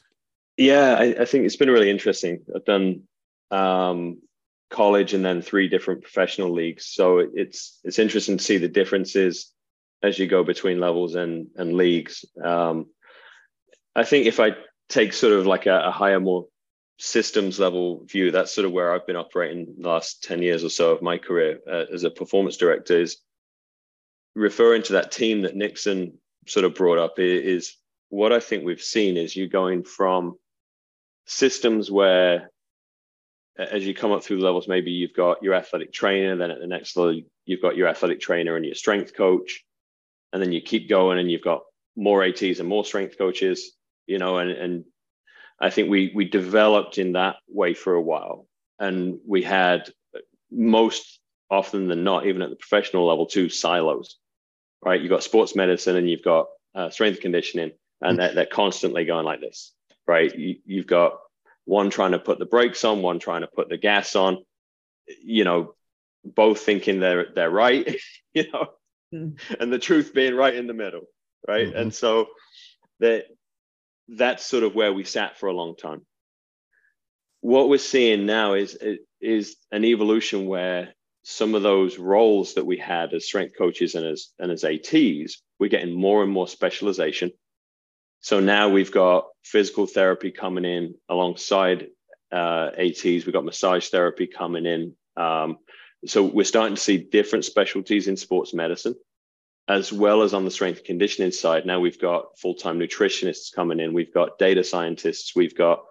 [0.56, 2.40] Yeah, I, I think it's been really interesting.
[2.54, 3.02] I've done
[3.50, 4.22] um,
[4.74, 9.52] college and then three different professional leagues, so it's it's interesting to see the differences
[10.02, 12.24] as you go between levels and and leagues.
[12.42, 12.86] Um,
[13.94, 14.56] I think if I
[14.88, 16.46] take sort of like a, a higher, more
[16.98, 20.68] systems level view, that's sort of where I've been operating the last 10 years or
[20.68, 23.18] so of my career uh, as a performance director is
[24.34, 27.76] referring to that team that Nixon sort of brought up is
[28.08, 30.36] what I think we've seen is you going from
[31.26, 32.50] systems where
[33.56, 36.60] as you come up through the levels, maybe you've got your athletic trainer, then at
[36.60, 39.64] the next level, you've got your athletic trainer and your strength coach.
[40.32, 41.62] And then you keep going and you've got
[41.96, 43.72] more ATs and more strength coaches,
[44.06, 44.84] you know, and, and
[45.60, 48.48] I think we we developed in that way for a while.
[48.80, 49.90] And we had
[50.50, 54.16] most often than not, even at the professional level, two silos,
[54.84, 55.00] right?
[55.00, 59.24] You've got sports medicine and you've got uh, strength conditioning, and they're, they're constantly going
[59.24, 59.72] like this,
[60.06, 60.36] right?
[60.36, 61.18] You, you've got
[61.64, 64.38] one trying to put the brakes on, one trying to put the gas on,
[65.22, 65.74] you know,
[66.24, 67.96] both thinking they're they're right,
[68.34, 68.68] you know,
[69.14, 69.38] mm.
[69.58, 71.02] and the truth being right in the middle,
[71.46, 71.68] right?
[71.68, 71.76] Mm-hmm.
[71.76, 72.28] And so
[73.00, 73.26] that
[74.08, 76.02] that's sort of where we sat for a long time.
[77.40, 78.78] What we're seeing now is
[79.20, 84.06] is an evolution where some of those roles that we had as strength coaches and
[84.06, 87.32] as and as ATs, we're getting more and more specialization.
[88.24, 91.88] So now we've got physical therapy coming in alongside
[92.32, 93.04] uh, ATs.
[93.04, 94.94] We've got massage therapy coming in.
[95.14, 95.58] Um,
[96.06, 98.94] so we're starting to see different specialties in sports medicine
[99.68, 101.66] as well as on the strength conditioning side.
[101.66, 105.84] Now we've got full time nutritionists coming in, we've got data scientists, we've got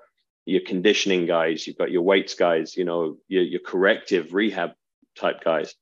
[0.48, 4.72] your conditioning guys, you've got your weights guys, you know, your, your corrective rehab
[5.16, 5.76] type guys.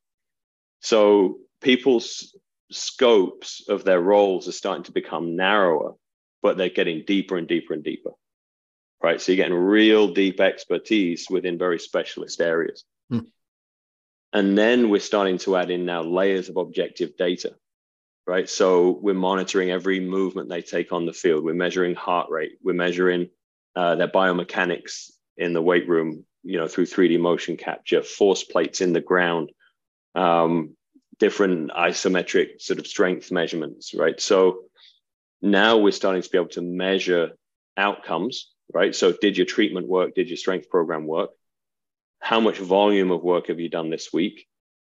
[0.81, 2.35] So people's
[2.71, 5.93] scopes of their roles are starting to become narrower,
[6.41, 8.11] but they're getting deeper and deeper and deeper.
[9.03, 9.19] Right.
[9.19, 12.83] So you're getting real deep expertise within very specialist areas.
[13.09, 13.19] Hmm.
[14.31, 17.55] And then we're starting to add in now layers of objective data
[18.27, 18.49] right?
[18.49, 21.43] So we're monitoring every movement they take on the field.
[21.43, 22.53] We're measuring heart rate.
[22.63, 23.29] We're measuring
[23.75, 28.81] uh, their biomechanics in the weight room, you know, through 3D motion capture, force plates
[28.81, 29.51] in the ground,
[30.15, 30.75] um,
[31.19, 34.19] different isometric sort of strength measurements, right?
[34.19, 34.63] So
[35.41, 37.31] now we're starting to be able to measure
[37.77, 38.95] outcomes, right?
[38.95, 40.15] So did your treatment work?
[40.15, 41.31] Did your strength program work?
[42.19, 44.47] How much volume of work have you done this week?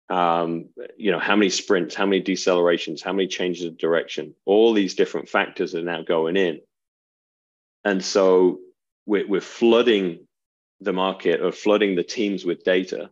[0.10, 4.73] um, you know, how many sprints, how many decelerations, how many changes of direction, all
[4.73, 6.62] these different factors are now going in.
[7.83, 8.60] And so
[9.05, 10.27] we're, we're flooding
[10.79, 13.10] the market or flooding the teams with data.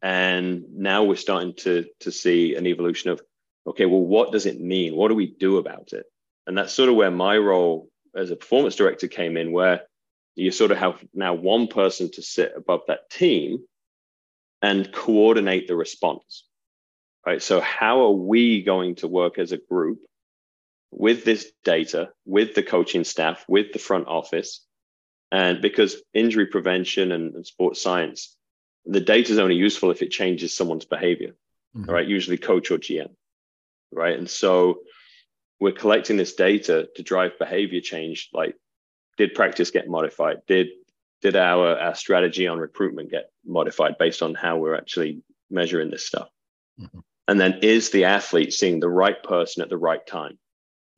[0.00, 3.20] And now we're starting to, to see an evolution of,
[3.66, 4.94] okay, well, what does it mean?
[4.94, 6.06] What do we do about it?
[6.48, 9.82] And that's sort of where my role as a performance director came in, where
[10.34, 13.64] you sort of have now one person to sit above that team
[14.62, 16.46] and coordinate the response.
[17.26, 17.42] Right.
[17.42, 19.98] So, how are we going to work as a group
[20.90, 24.64] with this data, with the coaching staff, with the front office?
[25.30, 28.34] And because injury prevention and, and sports science,
[28.86, 31.34] the data is only useful if it changes someone's behavior,
[31.76, 31.90] mm-hmm.
[31.90, 32.08] right?
[32.08, 33.10] Usually coach or GM,
[33.92, 34.18] right?
[34.18, 34.78] And so
[35.60, 38.28] we're collecting this data to drive behavior change.
[38.32, 38.56] Like,
[39.16, 40.42] did practice get modified?
[40.46, 40.68] Did
[41.20, 46.06] did our, our strategy on recruitment get modified based on how we're actually measuring this
[46.06, 46.28] stuff?
[46.80, 47.00] Mm-hmm.
[47.26, 50.38] And then is the athlete seeing the right person at the right time?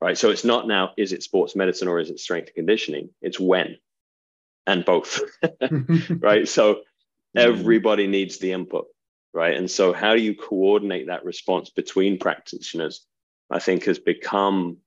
[0.01, 0.17] Right.
[0.17, 3.11] So it's not now, is it sports medicine or is it strength and conditioning?
[3.21, 3.77] It's when
[4.67, 5.21] and both.
[6.11, 6.47] right.
[6.47, 7.39] So mm-hmm.
[7.39, 8.87] everybody needs the input.
[9.33, 9.57] Right.
[9.57, 13.07] And so how do you coordinate that response between practitioners?
[13.51, 14.79] I think has become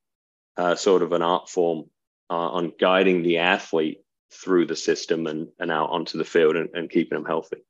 [0.56, 1.90] uh, sort of an art form
[2.30, 4.00] uh, on guiding the athlete
[4.32, 7.64] through the system and, and out onto the field and, and keeping them healthy.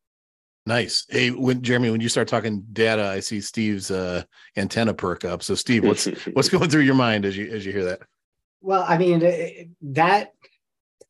[0.66, 1.04] Nice.
[1.10, 4.22] Hey, when Jeremy, when you start talking data, I see Steve's uh,
[4.56, 5.42] antenna perk up.
[5.42, 8.00] So, Steve, what's what's going through your mind as you as you hear that?
[8.62, 10.32] Well, I mean, that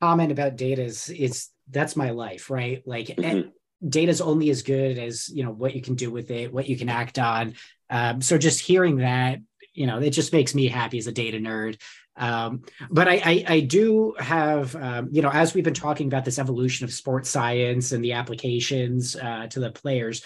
[0.01, 2.83] comment about data is it's that's my life, right?
[2.85, 3.49] Like, mm-hmm.
[3.87, 6.67] data is only as good as you know what you can do with it, what
[6.67, 7.55] you can act on.
[7.89, 9.39] Um, so, just hearing that,
[9.75, 11.79] you know, it just makes me happy as a data nerd.
[12.17, 16.23] Um, but I, I, I, do have, um, you know, as we've been talking about
[16.23, 20.23] this evolution of sports science and the applications uh, to the players,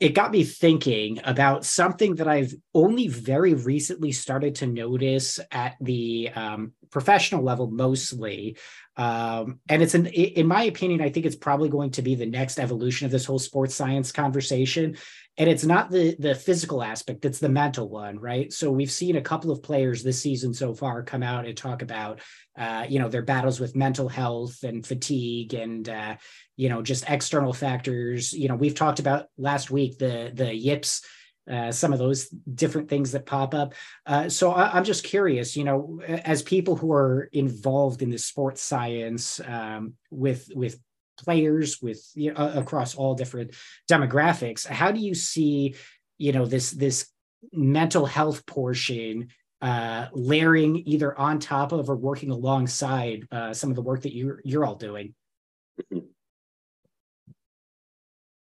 [0.00, 5.76] it got me thinking about something that I've only very recently started to notice at
[5.80, 8.56] the um, professional level, mostly.
[8.96, 12.26] Um, and it's an, in my opinion, I think it's probably going to be the
[12.26, 14.96] next evolution of this whole sports science conversation.
[15.38, 18.52] And it's not the the physical aspect; it's the mental one, right?
[18.52, 21.82] So we've seen a couple of players this season so far come out and talk
[21.82, 22.20] about,
[22.58, 26.16] uh, you know, their battles with mental health and fatigue, and uh,
[26.56, 28.32] you know, just external factors.
[28.32, 31.02] You know, we've talked about last week the the yips
[31.50, 33.74] uh, some of those different things that pop up.
[34.06, 38.18] Uh, so I, am just curious, you know, as people who are involved in the
[38.18, 40.78] sports science um, with with
[41.24, 43.52] players with you know, across all different
[43.90, 45.74] demographics, how do you see,
[46.18, 47.08] you know, this this
[47.52, 49.28] mental health portion
[49.60, 54.14] uh, layering either on top of or working alongside uh, some of the work that
[54.14, 55.14] you're you're all doing?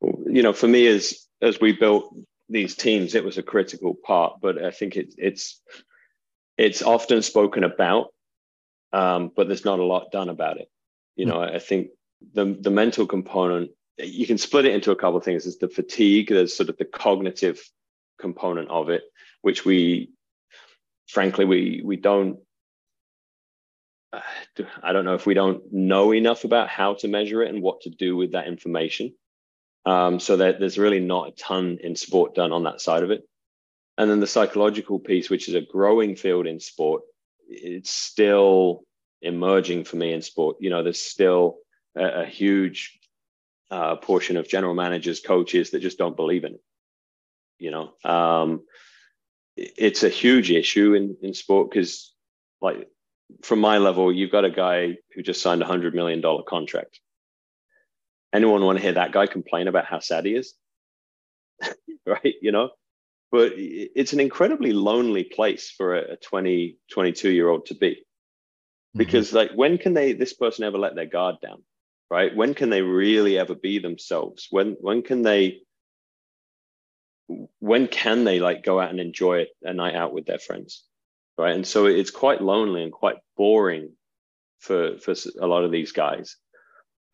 [0.05, 2.14] You know, for me, as as we built
[2.48, 4.40] these teams, it was a critical part.
[4.40, 5.61] But I think it, it's
[6.57, 8.09] it's often spoken about,
[8.92, 10.68] um, but there's not a lot done about it.
[11.16, 11.88] You know, I think
[12.33, 15.45] the the mental component you can split it into a couple of things.
[15.45, 16.29] There's the fatigue.
[16.29, 17.61] There's sort of the cognitive
[18.19, 19.03] component of it,
[19.43, 20.11] which we,
[21.09, 22.39] frankly, we we don't.
[24.83, 27.81] I don't know if we don't know enough about how to measure it and what
[27.81, 29.15] to do with that information.
[29.87, 33.11] Um, so that there's really not a ton in sport done on that side of
[33.11, 33.29] it.
[33.99, 37.03] And then the psychological piece, which is a growing field in sport,
[37.49, 38.85] it's still
[39.21, 40.57] emerging for me in sport.
[40.61, 41.59] You know, there's still
[41.96, 42.98] a, a huge
[43.70, 46.62] uh, portion of general managers, coaches that just don't believe in it.
[47.59, 48.62] You know, um,
[49.57, 52.12] it's a huge issue in, in sport because,
[52.61, 52.88] like,
[53.42, 57.00] from my level, you've got a guy who just signed a hundred million dollar contract
[58.35, 60.54] anyone want to hear that guy complain about how sad he is?
[62.07, 62.35] right?
[62.42, 62.70] You know,
[63.30, 67.90] but it's an incredibly lonely place for a 20, 22 year old to be.
[67.90, 68.98] Mm-hmm.
[68.98, 69.37] Because, mm-hmm.
[69.37, 71.62] like, when can they, this person ever let their guard down?
[72.11, 72.35] Right?
[72.35, 74.47] When can they really ever be themselves?
[74.51, 75.62] When, when can they,
[77.59, 80.85] when can they like go out and enjoy a night out with their friends?
[81.37, 81.55] Right.
[81.55, 83.93] And so it's quite lonely and quite boring
[84.61, 86.37] for, for a lot of these guys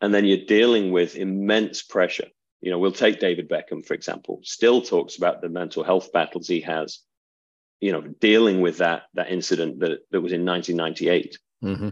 [0.01, 2.27] and then you're dealing with immense pressure.
[2.59, 6.47] You know, we'll take David Beckham, for example, still talks about the mental health battles
[6.47, 6.99] he has,
[7.79, 11.37] you know, dealing with that, that incident that, that was in 1998.
[11.63, 11.89] Mm-hmm.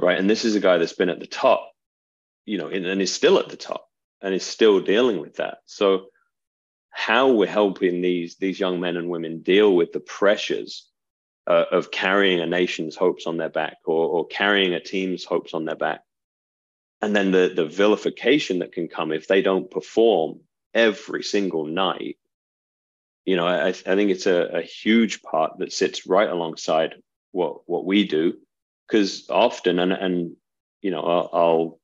[0.00, 0.18] Right.
[0.18, 1.70] And this is a guy that's been at the top,
[2.44, 3.88] you know, and is still at the top
[4.20, 5.58] and is still dealing with that.
[5.66, 6.06] So
[6.90, 10.88] how we're helping these, these young men and women deal with the pressures
[11.46, 15.54] uh, of carrying a nation's hopes on their back or, or carrying a team's hopes
[15.54, 16.00] on their back.
[17.02, 20.40] And then the the vilification that can come if they don't perform
[20.72, 22.16] every single night.
[23.26, 26.94] You know i, I think it's a, a huge part that sits right alongside
[27.32, 28.38] what what we do.
[28.88, 30.36] Because often and and
[30.80, 31.80] you know i'll i'll,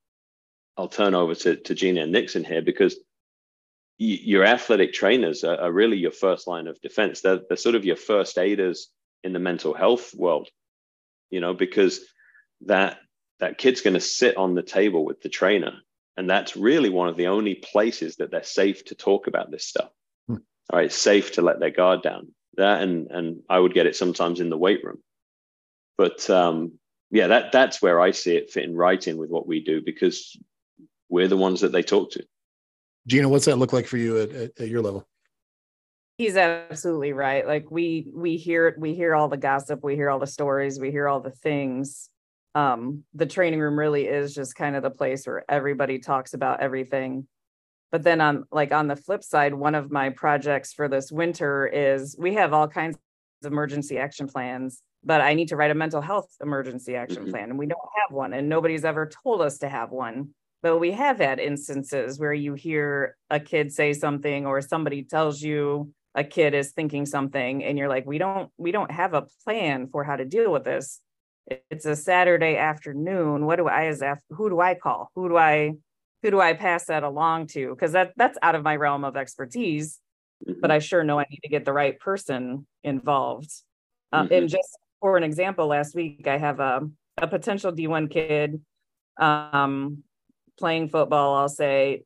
[0.81, 2.97] I'll turn over to, to gina and nixon here because
[3.99, 7.21] your athletic trainers are, are, really your first line of defense.
[7.21, 8.89] They're, they're sort of your first aiders
[9.23, 10.49] in the mental health world
[11.31, 12.01] you know because
[12.63, 12.99] that
[13.39, 15.79] that kid's going to sit on the table with the trainer
[16.17, 19.65] and that's really one of the only places that they're safe to talk about this
[19.65, 19.91] stuff.
[20.27, 20.37] Hmm.
[20.71, 22.35] all right safe to let their guard down.
[22.57, 24.99] That and and i would get it sometimes in the weight room.
[25.97, 26.73] But um
[27.11, 30.37] yeah that that's where i see it fitting right in with what we do because
[31.11, 32.25] we're the ones that they talk to
[33.07, 35.07] gina what's that look like for you at, at, at your level
[36.17, 40.19] he's absolutely right like we we hear we hear all the gossip we hear all
[40.19, 42.11] the stories we hear all the things
[42.55, 46.61] um, the training room really is just kind of the place where everybody talks about
[46.61, 47.27] everything.
[47.93, 51.67] But then on like on the flip side, one of my projects for this winter
[51.67, 52.97] is we have all kinds
[53.45, 57.31] of emergency action plans, but I need to write a mental health emergency action mm-hmm.
[57.31, 60.31] plan and we don't have one and nobody's ever told us to have one.
[60.63, 65.41] But we have had instances where you hear a kid say something or somebody tells
[65.41, 69.27] you a kid is thinking something and you're like we don't we don't have a
[69.45, 71.01] plan for how to deal with this
[71.71, 73.47] it's a Saturday afternoon.
[73.47, 75.11] What do I as who do I call?
[75.15, 75.73] Who do I
[76.23, 77.71] who do I pass that along to?
[77.71, 79.99] Because that that's out of my realm of expertise,
[80.47, 80.61] mm-hmm.
[80.61, 83.51] but I sure know I need to get the right person involved.
[84.13, 84.35] Uh, mm-hmm.
[84.35, 88.61] And just for an example, last week I have a a potential D1 kid
[89.19, 90.03] um,
[90.61, 91.35] playing football.
[91.35, 92.05] I'll say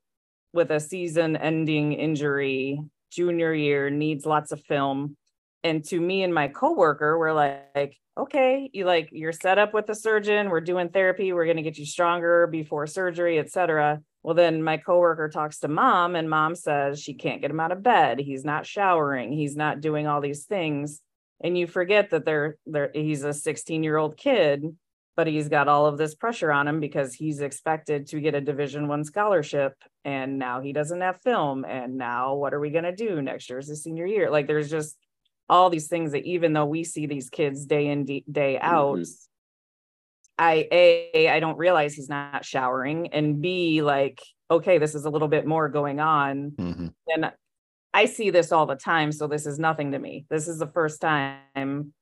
[0.52, 2.80] with a season-ending injury,
[3.11, 5.16] junior year needs lots of film
[5.62, 9.88] and to me and my coworker we're like okay, you like you're set up with
[9.88, 14.00] a surgeon, we're doing therapy, we're to get you stronger before surgery, etc.
[14.22, 17.72] Well, then my coworker talks to mom, and mom says she can't get him out
[17.72, 18.18] of bed.
[18.18, 19.32] He's not showering.
[19.32, 21.00] He's not doing all these things,
[21.42, 22.90] and you forget that they're there.
[22.94, 24.76] He's a 16 year old kid,
[25.17, 28.41] but he's got all of this pressure on him because he's expected to get a
[28.41, 31.65] Division One scholarship, and now he doesn't have film.
[31.65, 33.59] And now, what are we going to do next year?
[33.59, 34.31] Is his senior year?
[34.31, 34.97] Like, there's just
[35.49, 39.03] all these things that even though we see these kids day in day out mm-hmm.
[40.39, 45.11] i a i don't realize he's not showering and b like okay this is a
[45.11, 46.87] little bit more going on mm-hmm.
[47.09, 47.33] and
[47.93, 50.67] i see this all the time so this is nothing to me this is the
[50.69, 51.93] first time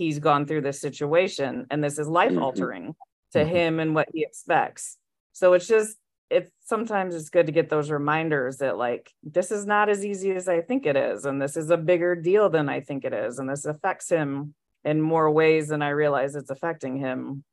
[0.00, 3.38] he's gone through this situation and this is life altering mm-hmm.
[3.38, 3.56] to mm-hmm.
[3.56, 4.96] him and what he expects
[5.32, 5.96] so it's just
[6.30, 10.30] it's sometimes it's good to get those reminders that like this is not as easy
[10.30, 13.12] as I think it is, and this is a bigger deal than I think it
[13.12, 17.44] is, and this affects him in more ways than I realize it's affecting him.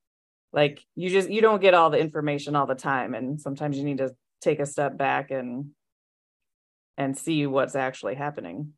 [0.53, 3.83] Like you just you don't get all the information all the time, and sometimes you
[3.83, 5.71] need to take a step back and
[6.97, 8.73] and see what's actually happening.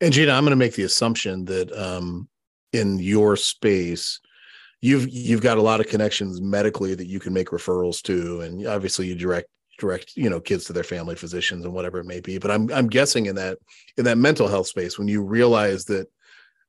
[0.00, 2.28] And Gina, I'm going to make the assumption that um,
[2.76, 4.20] in your space,
[4.80, 8.66] you've you've got a lot of connections medically that you can make referrals to and
[8.66, 9.48] obviously you direct
[9.78, 12.38] direct you know kids to their family physicians and whatever it may be.
[12.38, 13.58] But i'm i'm guessing in that
[13.96, 16.06] in that mental health space when you realize that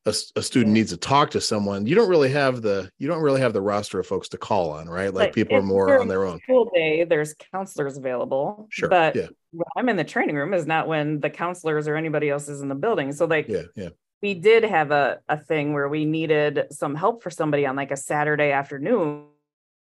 [0.05, 3.21] a, a student needs to talk to someone you don't really have the you don't
[3.21, 5.13] really have the roster of folks to call on right?
[5.13, 6.39] Like people are more on their own.
[6.39, 9.27] school day there's counselors available sure but yeah.
[9.51, 12.61] when i'm in the training room is not when the counselors or anybody else is
[12.61, 13.11] in the building.
[13.11, 13.89] So like yeah yeah
[14.21, 17.91] we did have a, a thing where we needed some help for somebody on like
[17.91, 19.25] a Saturday afternoon.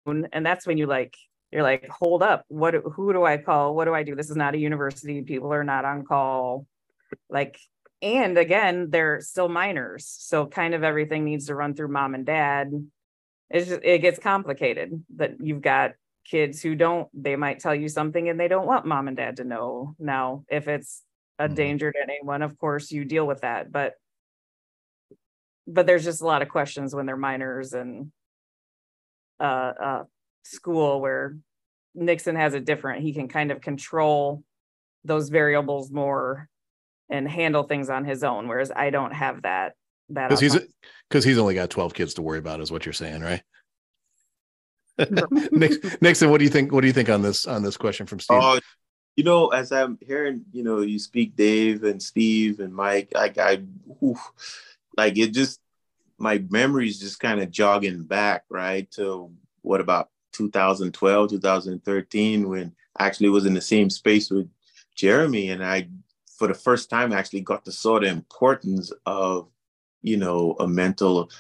[0.06, 1.16] And that's when you like,
[1.52, 3.76] you're like, hold up, what, who do I call?
[3.76, 4.16] What do I do?
[4.16, 5.22] This is not a university.
[5.24, 6.68] People are not on call.
[7.30, 7.60] Like,
[8.02, 10.06] and again, they're still minors.
[10.06, 12.72] So kind of everything needs to run through mom and dad.
[13.50, 17.90] It's just, it gets complicated that you've got kids who don't, they might tell you
[17.90, 19.96] something and they don't want mom and dad to know.
[19.98, 21.04] Now, if it's
[21.40, 21.56] a mm-hmm.
[21.56, 23.72] danger to anyone, of course you deal with that.
[23.72, 23.96] But
[25.70, 28.12] but there's just a lot of questions when they're minors and
[29.40, 30.04] uh, uh,
[30.44, 31.38] school where
[31.96, 33.04] Nixon has it different.
[33.04, 34.44] He can kind of control
[35.06, 36.50] those variables more
[37.10, 39.74] and handle things on his own, whereas I don't have that.
[40.10, 40.58] That because he's
[41.08, 43.44] because he's only got twelve kids to worry about, is what you're saying, right?
[46.02, 46.72] Nixon, what do you think?
[46.72, 48.40] What do you think on this on this question from Steve?
[48.42, 48.60] Uh,
[49.16, 53.34] you know, as I'm hearing, you know, you speak Dave and Steve and Mike, I,
[53.38, 53.62] I,
[54.02, 54.20] oof,
[55.00, 55.62] like it just
[56.18, 59.32] my memories just kind of jogging back right to
[59.62, 64.48] what about 2012 2013 when actually was in the same space with
[64.96, 65.88] jeremy and i
[66.38, 69.48] for the first time actually got to saw the importance of
[70.02, 71.32] you know a mental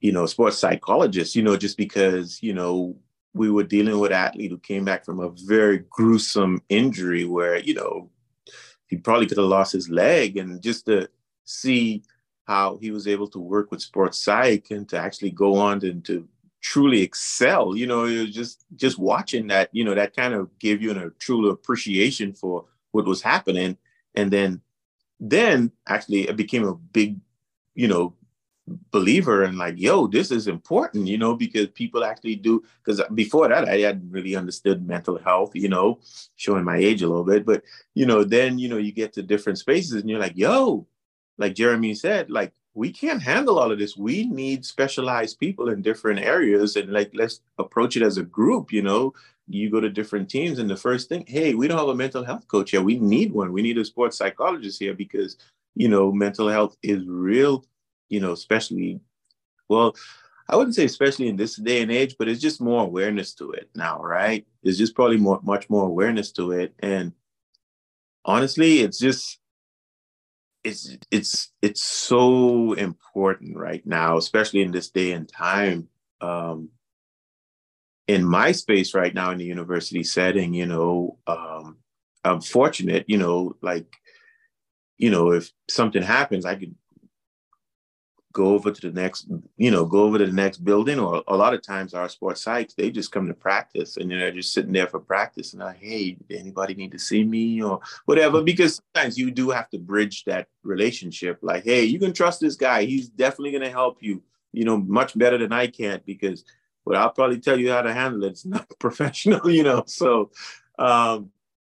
[0.00, 2.96] you know sports psychologist you know just because you know
[3.34, 7.74] we were dealing with athlete who came back from a very gruesome injury where you
[7.74, 8.08] know
[8.86, 11.06] he probably could have lost his leg and just to
[11.44, 12.02] see
[12.48, 16.02] how he was able to work with sports psych and to actually go on and
[16.06, 16.26] to
[16.62, 17.76] truly excel.
[17.76, 20.90] You know, it was just just watching that, you know, that kind of gave you
[20.92, 23.76] a true appreciation for what was happening.
[24.14, 24.62] And then
[25.20, 27.20] then actually it became a big,
[27.74, 28.14] you know,
[28.90, 32.62] believer and like, yo, this is important, you know, because people actually do.
[32.82, 36.00] Because before that, I hadn't really understood mental health, you know,
[36.36, 37.44] showing my age a little bit.
[37.44, 37.62] But
[37.94, 40.86] you know, then you know, you get to different spaces and you're like, yo,
[41.38, 43.96] like Jeremy said, like we can't handle all of this.
[43.96, 48.72] We need specialized people in different areas, and like let's approach it as a group.
[48.72, 49.14] You know,
[49.48, 52.24] you go to different teams, and the first thing, hey, we don't have a mental
[52.24, 52.82] health coach here.
[52.82, 53.52] We need one.
[53.52, 55.36] We need a sports psychologist here because
[55.74, 57.64] you know mental health is real.
[58.08, 59.00] You know, especially
[59.68, 59.96] well.
[60.50, 63.50] I wouldn't say especially in this day and age, but it's just more awareness to
[63.50, 64.46] it now, right?
[64.62, 66.72] There's just probably more, much more awareness to it.
[66.78, 67.12] And
[68.24, 69.40] honestly, it's just
[70.64, 75.88] it's it's it's so important right now, especially in this day and time.
[76.20, 76.70] Um,
[78.08, 81.76] in my space right now in the university setting, you know, um,
[82.24, 83.86] I'm fortunate, you know, like,
[84.96, 86.74] you know, if something happens, I could
[88.32, 90.98] go over to the next, you know, go over to the next building.
[90.98, 94.30] Or a lot of times our sports psychs, they just come to practice and they're
[94.30, 95.54] just sitting there for practice.
[95.54, 98.42] And I, hey, anybody need to see me or whatever?
[98.42, 101.38] Because sometimes you do have to bridge that relationship.
[101.42, 102.84] Like, hey, you can trust this guy.
[102.84, 104.22] He's definitely going to help you,
[104.52, 106.44] you know, much better than I can because
[106.86, 108.28] but I'll probably tell you how to handle it.
[108.28, 109.84] It's not professional, you know.
[109.86, 110.30] So
[110.78, 111.30] um,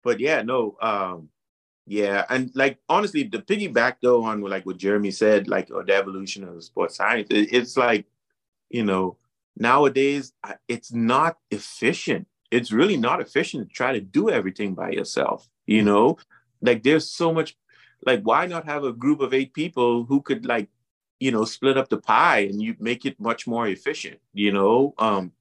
[0.04, 1.30] but yeah, no, um,
[1.90, 5.96] yeah, and like honestly, the piggyback though on like what Jeremy said, like or the
[5.96, 8.06] evolution of sports science, it, it's like,
[8.70, 9.18] you know,
[9.58, 10.32] nowadays
[10.68, 12.28] it's not efficient.
[12.52, 15.50] It's really not efficient to try to do everything by yourself.
[15.66, 16.20] You know,
[16.62, 17.58] like there's so much.
[18.06, 20.70] Like, why not have a group of eight people who could like,
[21.20, 24.20] you know, split up the pie and you make it much more efficient.
[24.32, 25.32] You know, um,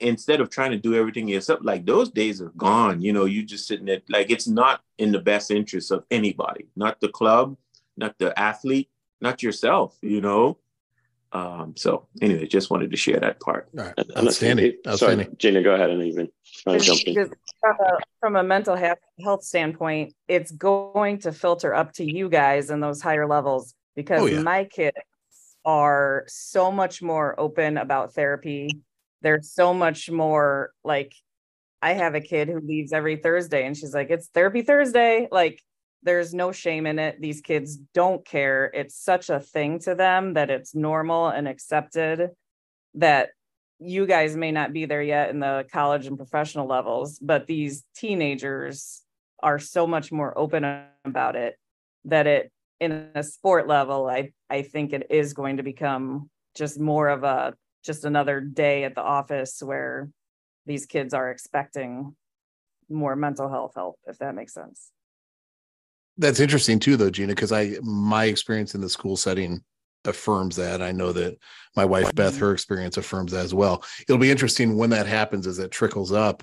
[0.00, 3.02] instead of trying to do everything yourself, like those days are gone.
[3.02, 6.66] You know, you just sitting there, like it's not in the best interest of anybody,
[6.76, 7.56] not the club,
[7.96, 8.90] not the athlete,
[9.20, 10.58] not yourself, you know.
[11.32, 13.68] Um, so anyway, just wanted to share that part.
[13.76, 13.94] All right.
[14.16, 14.66] Outstanding.
[14.66, 15.26] It, Outstanding.
[15.26, 16.28] Sorry, Gina, go ahead and even
[16.62, 17.14] try to jump in.
[17.60, 22.70] From a, from a mental health standpoint, it's going to filter up to you guys
[22.70, 24.42] in those higher levels because oh, yeah.
[24.42, 24.96] my kids
[25.64, 28.68] are so much more open about therapy
[29.24, 31.14] there's so much more like
[31.82, 35.28] I have a kid who leaves every Thursday and she's like, it's therapy Thursday.
[35.30, 35.60] Like,
[36.02, 37.20] there's no shame in it.
[37.20, 38.70] These kids don't care.
[38.74, 42.30] It's such a thing to them that it's normal and accepted
[42.94, 43.30] that
[43.78, 47.84] you guys may not be there yet in the college and professional levels, but these
[47.96, 49.02] teenagers
[49.42, 51.56] are so much more open about it
[52.04, 56.78] that it in a sport level, I I think it is going to become just
[56.78, 57.54] more of a
[57.84, 60.08] just another day at the office where
[60.66, 62.16] these kids are expecting
[62.88, 64.90] more mental health help if that makes sense.
[66.16, 69.62] That's interesting too though gina because i my experience in the school setting
[70.04, 70.82] affirms that.
[70.82, 71.38] I know that
[71.76, 73.82] my wife beth her experience affirms that as well.
[74.02, 76.42] It'll be interesting when that happens as it trickles up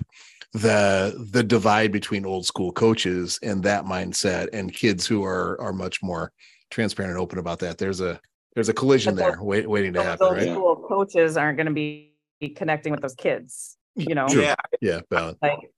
[0.52, 5.72] the the divide between old school coaches and that mindset and kids who are are
[5.72, 6.32] much more
[6.70, 7.78] transparent and open about that.
[7.78, 8.20] There's a
[8.54, 10.54] there's a collision there wait, waiting to happen, right?
[10.54, 12.14] Cool coaches aren't going to be
[12.56, 14.26] connecting with those kids, you know?
[14.28, 14.54] Yeah.
[14.80, 15.00] Yeah.
[15.10, 15.36] Valid.
[15.40, 15.70] Like,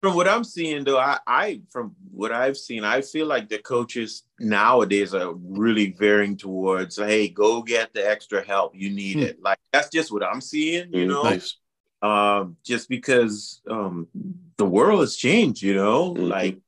[0.00, 3.58] from what I'm seeing, though, I, I, from what I've seen, I feel like the
[3.58, 8.74] coaches nowadays are really veering towards, hey, go get the extra help.
[8.74, 9.22] You need hmm.
[9.24, 9.42] it.
[9.42, 11.22] Like that's just what I'm seeing, you mm, know.
[11.22, 11.56] Nice.
[12.02, 14.08] Um, just because um,
[14.56, 16.28] the world has changed, you know, mm-hmm.
[16.28, 16.58] like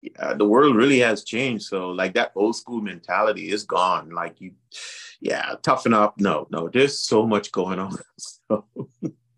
[0.00, 1.64] yeah, the world really has changed.
[1.64, 4.10] So like that old school mentality is gone.
[4.10, 4.52] Like you,
[5.20, 6.14] yeah, toughen up.
[6.18, 7.96] No, no, there's so much going on.
[8.48, 8.66] So.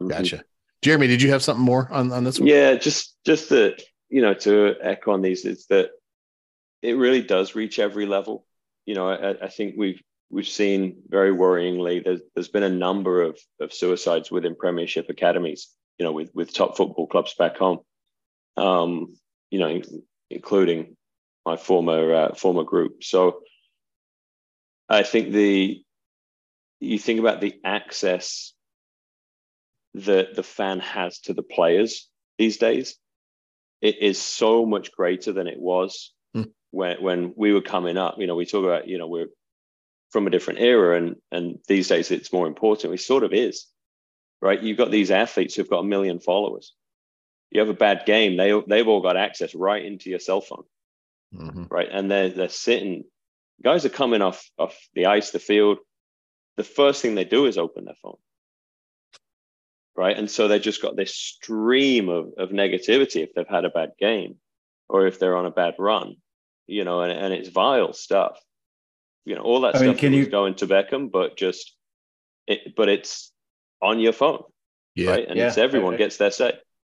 [0.06, 0.44] gotcha.
[0.82, 2.46] Jeremy, did you have something more on, on this one?
[2.46, 5.90] Yeah, just just that, you know, to echo on these is that
[6.80, 8.46] it really does reach every level.
[8.86, 10.00] You know, I, I think we've
[10.30, 15.68] we've seen very worryingly there's there's been a number of, of suicides within premiership academies,
[15.98, 17.80] you know, with with top football clubs back home.
[18.56, 19.16] Um,
[19.50, 19.80] you know,
[20.30, 20.96] including
[21.44, 23.02] my former uh, former group.
[23.02, 23.40] So
[24.90, 25.82] I think the
[26.80, 28.52] you think about the access
[29.94, 32.96] that the fan has to the players these days.
[33.80, 36.50] It is so much greater than it was mm.
[36.70, 38.16] when when we were coming up.
[38.18, 39.28] You know, we talk about you know we're
[40.10, 42.92] from a different era, and and these days it's more important.
[42.92, 43.66] It sort of is,
[44.42, 44.60] right?
[44.60, 46.74] You've got these athletes who've got a million followers
[47.50, 50.64] you have a bad game, they they've all got access right into your cell phone,
[51.34, 51.64] mm-hmm.
[51.68, 51.88] right?
[51.90, 53.04] And they're they're sitting.
[53.62, 55.78] Guys are coming off off the ice, the field.
[56.56, 58.18] The first thing they do is open their phone,
[59.96, 60.16] right?
[60.16, 63.92] And so they just got this stream of of negativity if they've had a bad
[63.98, 64.36] game,
[64.88, 66.16] or if they're on a bad run,
[66.66, 68.38] you know, and, and it's vile stuff.
[69.24, 70.26] You know, all that I stuff mean, can you...
[70.26, 71.74] going to Beckham, but just
[72.46, 73.32] it, but it's
[73.82, 74.42] on your phone,
[74.94, 75.10] yeah.
[75.10, 75.26] right?
[75.28, 75.48] And yeah.
[75.48, 76.54] it's everyone gets their say.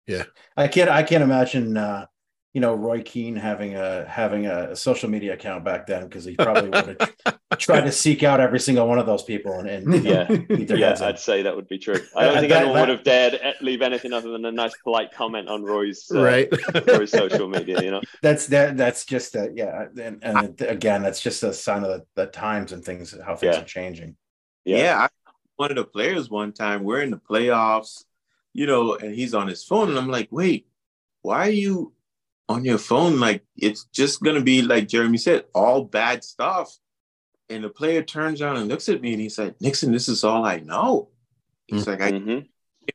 [0.07, 0.25] Yeah.
[0.57, 2.07] I can't I can't imagine uh,
[2.53, 6.35] you know Roy Keane having a having a social media account back then because he
[6.35, 10.05] probably would have tried to seek out every single one of those people and, and
[10.05, 12.01] yeah yeah I'd say that would be true.
[12.17, 14.77] I don't think that, anyone that, would have dared leave anything other than a nice
[14.83, 16.49] polite comment on Roy's uh, right
[16.89, 17.83] Roy's social media.
[17.83, 21.85] You know that's that that's just a yeah and, and again that's just a sign
[21.85, 23.63] of the, the times and things how things yeah.
[23.63, 24.17] are changing.
[24.65, 28.05] Yeah, yeah I, one of the players one time we're in the playoffs
[28.53, 29.91] you know, and he's on his phone.
[29.91, 30.67] And I'm like, wait,
[31.23, 31.93] why are you
[32.51, 33.21] on your phone?
[33.21, 36.77] Like, it's just to be, like Jeremy said, all bad stuff.
[37.49, 40.23] And the player turns around and looks at me and he's like, Nixon, this is
[40.23, 41.09] all I know.
[41.67, 41.91] He's mm-hmm.
[41.91, 42.39] like, I mm-hmm.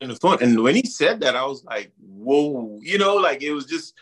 [0.01, 0.38] in the phone.
[0.41, 3.93] And when he said that, I was like, whoa, you know, like it was just,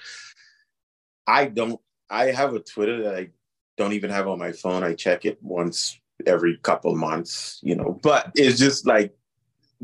[1.25, 1.79] I don't,
[2.09, 3.29] I have a Twitter that I
[3.77, 4.83] don't even have on my phone.
[4.83, 9.15] I check it once every couple months, you know, but it's just like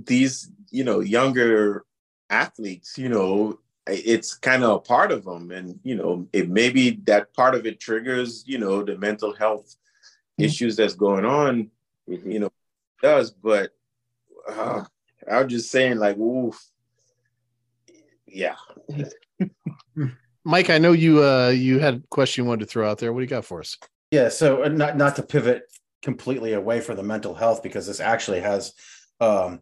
[0.06, 1.86] these you know younger
[2.30, 3.60] athletes you know
[3.92, 7.66] it's kind of a part of them and you know it maybe that part of
[7.66, 10.44] it triggers you know the mental health mm-hmm.
[10.44, 11.70] issues that's going on
[12.08, 12.50] you know
[13.02, 13.72] does but
[14.50, 14.84] uh,
[15.32, 16.60] i'm just saying like oof
[18.28, 18.56] yeah
[20.46, 23.14] Mike, I know you uh you had a question you wanted to throw out there.
[23.14, 23.78] What do you got for us?
[24.12, 25.64] Yeah, so uh, not not to pivot
[26.02, 28.74] completely away from the mental health because this actually has
[29.20, 29.62] um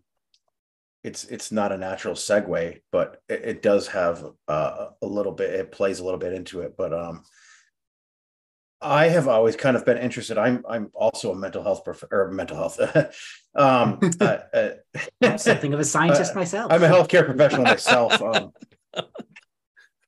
[1.03, 5.53] it's it's not a natural segue, but it, it does have uh, a little bit
[5.53, 7.23] it plays a little bit into it, but um
[8.79, 10.37] I have always kind of been interested.
[10.37, 12.79] I'm I'm also a mental health prof- or mental health.
[13.55, 14.69] um, uh, uh,
[15.21, 16.71] I'm something of a scientist Uh, myself.
[16.71, 18.21] I'm a healthcare professional myself.
[18.21, 18.51] Um,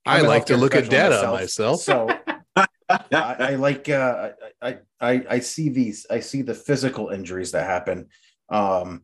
[0.06, 1.82] I like to look at professional data myself.
[1.82, 2.10] So
[2.56, 4.32] I, I like uh,
[4.62, 8.10] I, I I see these I see the physical injuries that happen
[8.50, 9.04] um,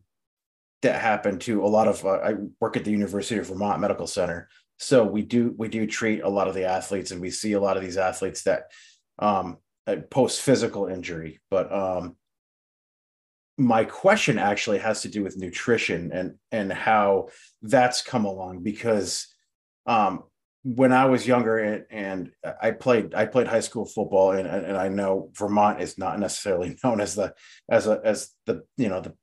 [0.82, 4.06] that happen to a lot of uh, I work at the University of Vermont Medical
[4.06, 4.48] Center.
[4.78, 7.60] So we do we do treat a lot of the athletes and we see a
[7.60, 8.64] lot of these athletes that
[9.18, 9.58] um,
[10.10, 11.40] post physical injury.
[11.50, 12.16] But um,
[13.58, 17.28] my question actually has to do with nutrition and and how
[17.62, 19.28] that's come along because
[19.86, 20.24] um,
[20.62, 24.76] when I was younger and, and I played I played high school football and, and
[24.76, 27.34] I know Vermont is not necessarily known as the
[27.70, 29.14] as a as the you know the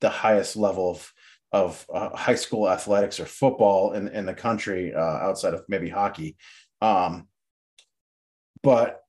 [0.00, 1.12] the highest level of
[1.50, 5.88] of uh, high school athletics or football in in the country uh, outside of maybe
[5.88, 6.36] hockey.
[6.80, 7.28] Um,
[8.62, 9.02] but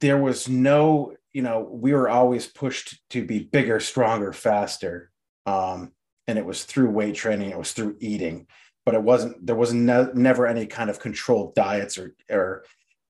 [0.00, 5.10] there was no you know we were always pushed to be bigger stronger faster
[5.46, 5.92] um,
[6.26, 8.46] and it was through weight training it was through eating
[8.84, 12.64] but it wasn't there was ne- never any kind of controlled diets or or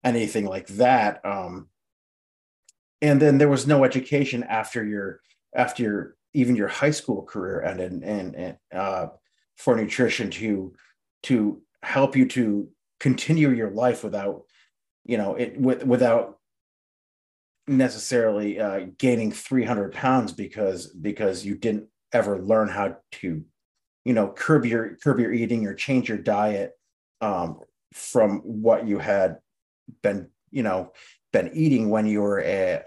[0.05, 1.69] anything like that um
[3.01, 5.21] and then there was no education after your
[5.55, 9.09] after your even your high school career ended and and uh
[9.57, 10.73] for nutrition to
[11.25, 12.69] to help you to
[13.01, 14.43] continue your life without
[15.05, 16.39] you know it with, without
[17.67, 23.45] necessarily uh, gaining 300 pounds because because you didn't ever learn how to
[24.05, 26.73] you know curb your curb your eating or change your diet
[27.21, 27.61] um,
[27.93, 29.39] from what you had
[30.03, 30.93] been you know
[31.33, 32.83] been eating when you were a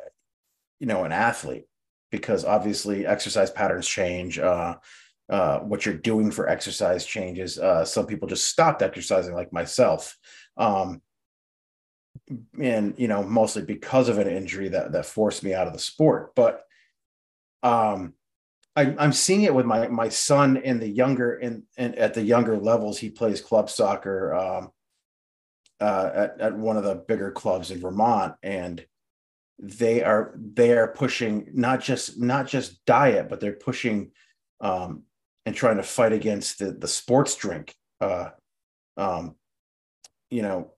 [0.80, 1.66] you know an athlete
[2.12, 4.76] because obviously exercise patterns change uh,
[5.30, 7.58] uh, what you're doing for exercise changes.
[7.58, 10.18] Uh, some people just stopped exercising like myself.
[10.58, 11.02] Um,
[12.60, 15.80] and you know mostly because of an injury that that forced me out of the
[15.80, 16.34] sport.
[16.36, 16.64] But
[17.64, 18.14] um
[18.76, 22.22] I, I'm seeing it with my my son in the younger in, in at the
[22.22, 22.98] younger levels.
[22.98, 24.72] He plays club soccer um,
[25.80, 28.86] uh, at at one of the bigger clubs in Vermont, and
[29.62, 34.12] they are they are pushing not just not just diet, but they're pushing
[34.60, 35.04] um,
[35.46, 37.76] and trying to fight against the the sports drink.
[38.00, 38.30] Uh,
[38.98, 39.36] um,
[40.32, 40.72] you know,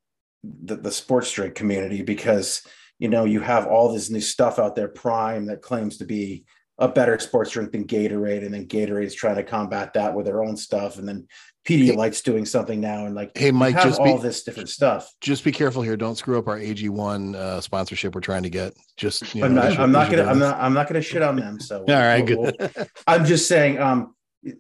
[0.44, 2.68] the the sports drink community because
[3.00, 6.44] you know you have all this new stuff out there, Prime that claims to be
[6.80, 10.44] a better sports drink than Gatorade, and then Gatorade's trying to combat that with their
[10.44, 11.28] own stuff, and then
[11.66, 15.10] Pedialyte's doing something now, and like Hey, Mike, just all be- this different stuff.
[15.22, 15.96] Just be careful here.
[15.96, 18.74] Don't screw up our AG1 uh, sponsorship we're trying to get.
[18.98, 19.80] Just you I'm know, not.
[19.80, 20.24] I'm not gonna.
[20.26, 20.60] I'm not.
[20.60, 21.60] I'm not gonna shit on them.
[21.60, 22.56] So All right, we'll- good.
[22.76, 23.80] we'll- I'm just saying.
[23.80, 24.14] Um,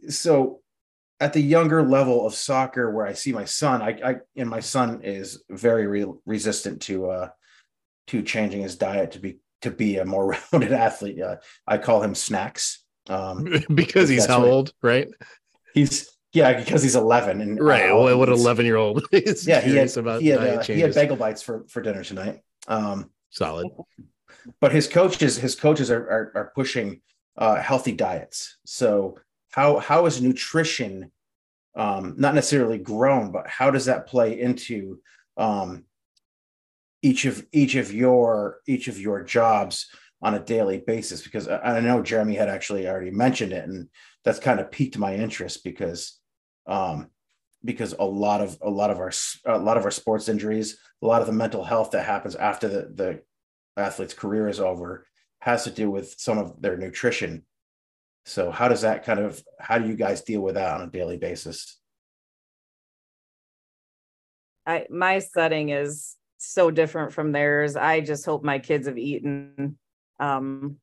[0.07, 0.61] so
[1.19, 4.59] at the younger level of soccer, where I see my son, I, I and my
[4.61, 7.29] son is very re- resistant to uh
[8.07, 11.21] to changing his diet to be to be a more rounded athlete.
[11.21, 11.37] Uh,
[11.67, 12.83] I call him Snacks.
[13.09, 15.09] Um, because he's how old, right?
[15.73, 17.89] he's yeah because he's 11 and Right.
[17.91, 20.73] uh, what what 11 year old is Yeah, he had about he had, diet uh,
[20.73, 22.39] he had bagel bites for for dinner tonight.
[22.67, 23.67] Um, Solid.
[24.61, 27.01] but his coaches his coaches are are, are pushing
[27.37, 28.57] uh, healthy diets.
[28.65, 29.17] So
[29.51, 31.11] how how is nutrition
[31.75, 34.99] um, not necessarily grown, but how does that play into
[35.37, 35.83] um,
[37.03, 39.87] each of each of your each of your jobs
[40.21, 41.21] on a daily basis?
[41.21, 43.89] Because I, I know Jeremy had actually already mentioned it, and
[44.23, 46.19] that's kind of piqued my interest because
[46.65, 47.09] um,
[47.63, 49.11] because a lot of a lot of our
[49.45, 52.67] a lot of our sports injuries, a lot of the mental health that happens after
[52.67, 53.21] the the
[53.77, 55.05] athlete's career is over
[55.39, 57.43] has to do with some of their nutrition.
[58.25, 60.91] So how does that kind of how do you guys deal with that on a
[60.91, 61.77] daily basis?
[64.65, 66.15] I my setting is
[66.45, 67.75] so different from theirs.
[67.75, 69.77] I just hope my kids have eaten
[70.19, 70.77] um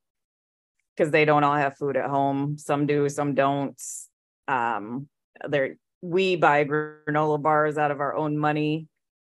[0.96, 2.58] because they don't all have food at home.
[2.58, 3.80] Some do, some don't.
[4.48, 5.08] Um
[5.48, 8.88] they're we buy granola bars out of our own money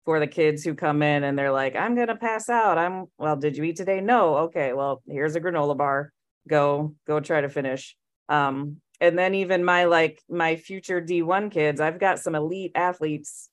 [0.05, 2.77] for the kids who come in and they're like, I'm gonna pass out.
[2.77, 4.01] I'm well, did you eat today?
[4.01, 4.37] No.
[4.37, 6.11] Okay, well, here's a granola bar.
[6.47, 7.95] Go, go try to finish.
[8.27, 13.49] Um, and then even my like my future D1 kids, I've got some elite athletes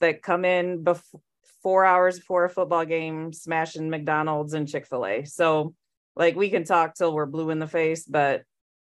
[0.00, 1.20] that come in before
[1.66, 5.24] four hours before a football game, smashing McDonald's and Chick fil A.
[5.24, 5.74] So,
[6.14, 8.42] like, we can talk till we're blue in the face, but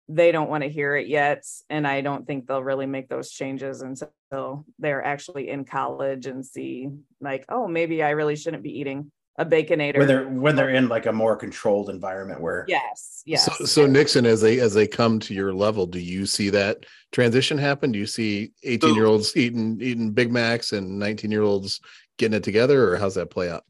[0.07, 3.31] they don't want to hear it yet and i don't think they'll really make those
[3.31, 6.89] changes until they're actually in college and see
[7.21, 10.89] like oh maybe i really shouldn't be eating a baconator when they're when they're in
[10.89, 14.87] like a more controlled environment where yes yes So, so Nixon, as they as they
[14.87, 17.93] come to your level, do you see that transition happen?
[17.93, 21.81] Do you see 18 year olds eating eating Big Macs and 19 year olds
[22.19, 23.65] getting it together, or how's that play out?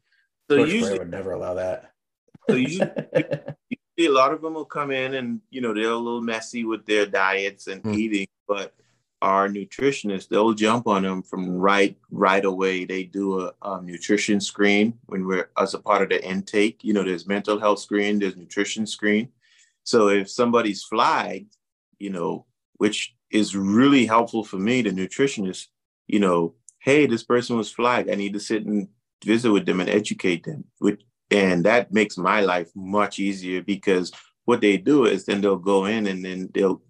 [0.50, 1.92] So Coach usually, Bray would never allow that.
[2.48, 2.90] so usually
[3.98, 6.86] a lot of them will come in and you know they're a little messy with
[6.86, 7.92] their diets and Hmm.
[7.94, 8.72] eating, but
[9.20, 12.84] our nutritionists they'll jump on them from right right away.
[12.84, 16.80] They do a, um, nutrition screen when we're as a part of the intake.
[16.82, 19.30] You know, there's mental health screen, there's nutrition screen.
[19.84, 21.56] So if somebody's flagged,
[21.98, 22.46] you know,
[22.76, 25.66] which is really helpful for me, the nutritionist,
[26.06, 28.10] you know, hey, this person was flagged.
[28.10, 28.88] I need to sit and
[29.24, 30.64] visit with them and educate them.
[30.80, 31.00] With
[31.30, 34.12] and that makes my life much easier because
[34.44, 36.80] what they do is then they'll go in and then they'll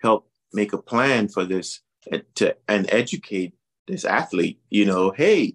[0.00, 1.80] help make a plan for this
[2.10, 3.54] and to and educate
[3.86, 5.54] this athlete you know hey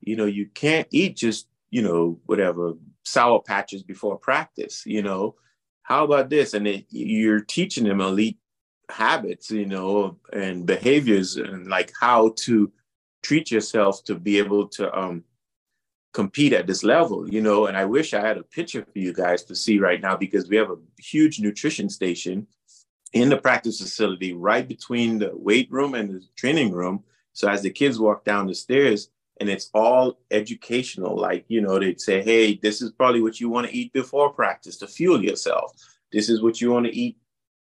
[0.00, 2.72] you know you can't eat just you know whatever
[3.04, 5.34] sour patches before practice you know
[5.82, 8.38] how about this and it, you're teaching them elite
[8.90, 12.72] habits you know and behaviors and like how to
[13.22, 15.24] treat yourself to be able to um
[16.12, 17.66] compete at this level, you know.
[17.66, 20.48] And I wish I had a picture for you guys to see right now because
[20.48, 22.46] we have a huge nutrition station
[23.12, 27.04] in the practice facility right between the weight room and the training room.
[27.32, 29.10] So as the kids walk down the stairs,
[29.40, 33.48] and it's all educational, like, you know, they'd say, hey, this is probably what you
[33.48, 35.72] want to eat before practice to fuel yourself.
[36.12, 37.16] This is what you want to eat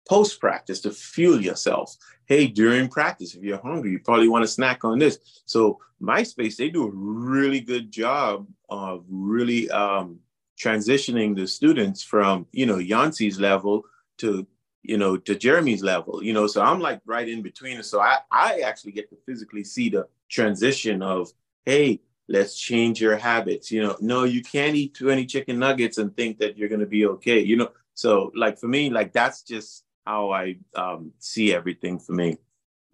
[0.07, 1.95] post practice to fuel yourself.
[2.25, 5.19] Hey, during practice, if you're hungry, you probably want to snack on this.
[5.45, 10.19] So MySpace, they do a really good job of really um,
[10.59, 13.83] transitioning the students from, you know, Younce's level
[14.19, 14.47] to,
[14.83, 17.81] you know, to Jeremy's level, you know, so I'm like right in between.
[17.83, 21.31] So I, I actually get to physically see the transition of,
[21.65, 23.71] hey, let's change your habits.
[23.71, 26.85] You know, no, you can't eat 20 chicken nuggets and think that you're going to
[26.85, 27.39] be okay.
[27.39, 32.13] You know, so like for me, like that's just how I um, see everything for
[32.13, 32.37] me.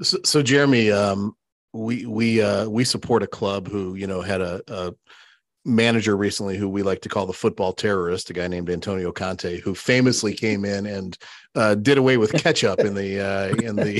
[0.01, 1.35] So, so Jeremy, um,
[1.73, 4.93] we we uh, we support a club who you know had a, a
[5.65, 9.59] manager recently who we like to call the football terrorist, a guy named Antonio Conte,
[9.59, 11.17] who famously came in and
[11.55, 13.95] uh, did away with ketchup in the uh, in the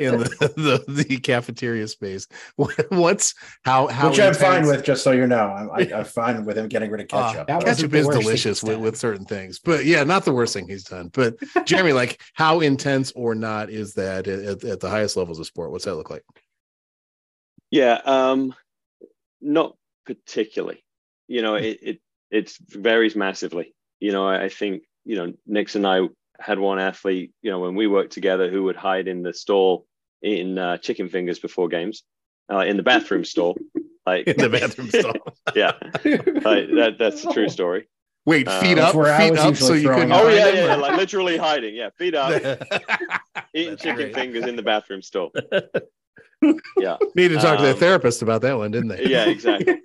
[0.00, 2.26] in the, the the cafeteria space.
[2.88, 3.34] What's
[3.64, 5.48] how how Which I'm fine with, just so you know.
[5.48, 7.46] I'm, I, I'm fine with him getting rid of Uh, ketchup.
[7.46, 10.84] that ketchup is delicious with, with certain things, but yeah, not the worst thing he's
[10.84, 11.10] done.
[11.12, 15.46] But Jeremy, like, how intense or not is that at, at the highest levels of
[15.46, 15.70] sport?
[15.70, 16.24] What's that look like?
[17.70, 18.54] Yeah, um,
[19.40, 19.76] not
[20.08, 20.82] particularly.
[21.28, 22.00] You know, it it
[22.30, 23.74] it varies massively.
[24.00, 26.08] You know, I, I think you know Nix and I
[26.40, 27.32] had one athlete.
[27.42, 29.86] You know, when we worked together, who would hide in the stall
[30.22, 32.02] eating uh, chicken fingers before games,
[32.52, 33.56] uh, in the bathroom stall.
[34.06, 35.12] Like In the bathroom stall.
[35.54, 37.86] yeah, like, that that's a true story.
[38.24, 40.12] Wait, feet That's up, where I feet up, so you couldn't.
[40.12, 40.34] Oh up.
[40.34, 41.74] yeah, yeah, like literally hiding.
[41.74, 42.30] Yeah, feet up,
[43.54, 44.14] eating That's chicken great.
[44.14, 45.32] fingers in the bathroom stall.
[46.78, 46.96] Yeah.
[47.14, 49.06] Need to talk to their Um, therapist about that one, didn't they?
[49.06, 49.80] Yeah, exactly.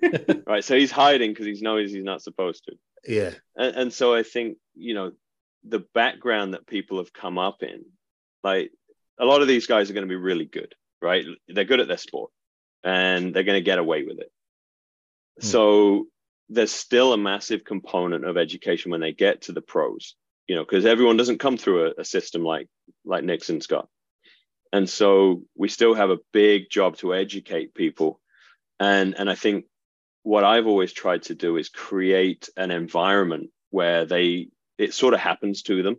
[0.46, 0.64] Right.
[0.64, 2.72] So he's hiding because he knows he's not supposed to.
[3.06, 3.30] yeah.
[3.56, 5.12] and, and so I think you know
[5.64, 7.84] the background that people have come up in,
[8.42, 8.70] like
[9.18, 11.24] a lot of these guys are going to be really good, right?
[11.48, 12.30] They're good at their sport,
[12.82, 14.30] and they're going to get away with it.
[15.40, 15.46] Hmm.
[15.46, 16.06] So
[16.50, 20.14] there's still a massive component of education when they get to the pros,
[20.46, 22.68] you know, because everyone doesn't come through a, a system like
[23.04, 23.88] like Nixon's got,
[24.74, 28.20] and so we still have a big job to educate people,
[28.80, 29.66] and and I think
[30.24, 35.20] what I've always tried to do is create an environment where they it sort of
[35.20, 35.98] happens to them.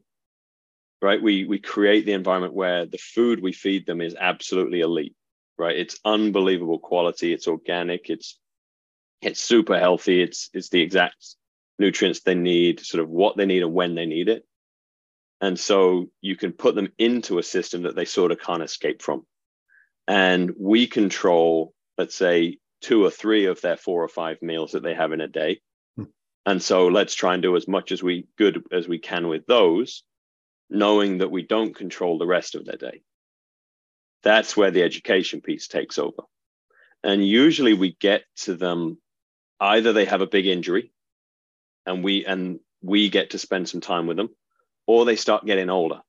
[1.02, 1.22] Right?
[1.22, 5.16] We we create the environment where the food we feed them is absolutely elite.
[5.58, 5.78] Right?
[5.78, 8.38] It's unbelievable quality, it's organic, it's
[9.22, 11.16] it's super healthy, it's it's the exact
[11.80, 14.46] nutrients they need, sort of what they need and when they need it.
[15.42, 19.02] And so you can put them into a system that they sort of can't escape
[19.02, 19.26] from.
[20.08, 24.84] And we control, let's say, two or three of their four or five meals that
[24.84, 25.62] they have in a day.
[25.98, 26.04] Hmm.
[26.46, 29.46] And so let's try and do as much as we good as we can with
[29.46, 30.04] those,
[30.70, 33.02] knowing that we don't control the rest of their day.
[34.24, 36.24] That's where the education piece takes over.
[37.04, 38.98] And usually we get to them
[39.60, 40.92] either they have a big injury
[41.86, 44.30] and we and we get to spend some time with them,
[44.88, 46.02] or they start getting older,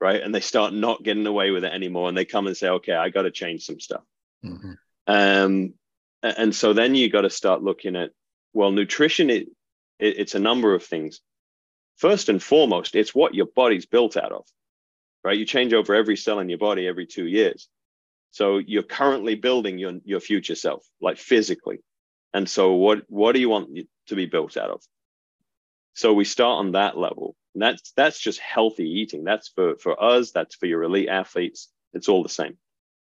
[0.00, 0.22] right?
[0.22, 2.08] And they start not getting away with it anymore.
[2.08, 4.02] And they come and say, okay, I got to change some stuff.
[4.44, 4.76] Mhm.
[5.06, 5.74] Um,
[6.22, 8.10] and so then you got to start looking at
[8.52, 9.30] well, nutrition.
[9.30, 9.48] It,
[9.98, 11.20] it it's a number of things.
[11.96, 14.44] first and foremost, it's what your body's built out of,
[15.24, 15.38] right?
[15.38, 17.68] You change over every cell in your body every two years.
[18.30, 21.78] So you're currently building your, your future self, like physically.
[22.32, 23.78] And so what, what do you want
[24.08, 24.82] to be built out of?
[25.94, 27.36] So we start on that level.
[27.54, 29.24] And that's that's just healthy eating.
[29.24, 31.68] That's for, for us, that's for your elite athletes.
[31.92, 32.58] It's all the same.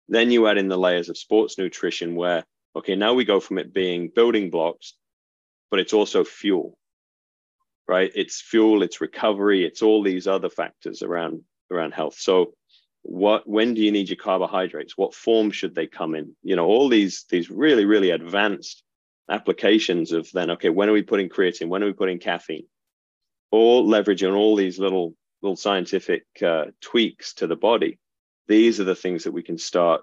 [0.09, 2.45] Then you add in the layers of sports nutrition where,
[2.77, 4.95] okay, now we go from it being building blocks,
[5.71, 6.79] but it's also fuel
[7.89, 8.11] right?
[8.15, 12.17] It's fuel, it's recovery, it's all these other factors around around health.
[12.19, 12.55] So
[13.03, 14.97] what when do you need your carbohydrates?
[14.97, 16.35] What form should they come in?
[16.43, 18.83] You know, all these these really, really advanced
[19.31, 21.69] applications of then, okay, when are we putting creatine?
[21.69, 22.67] When are we putting caffeine?
[23.51, 27.99] All leveraging on all these little little scientific uh, tweaks to the body.
[28.49, 30.03] These are the things that we can start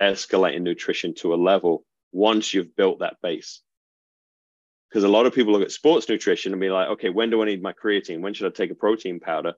[0.00, 3.62] escalating nutrition to a level once you've built that base
[4.94, 7.42] because a lot of people look at sports nutrition and be like, okay, when do
[7.42, 8.20] I need my creatine?
[8.20, 9.54] When should I take a protein powder?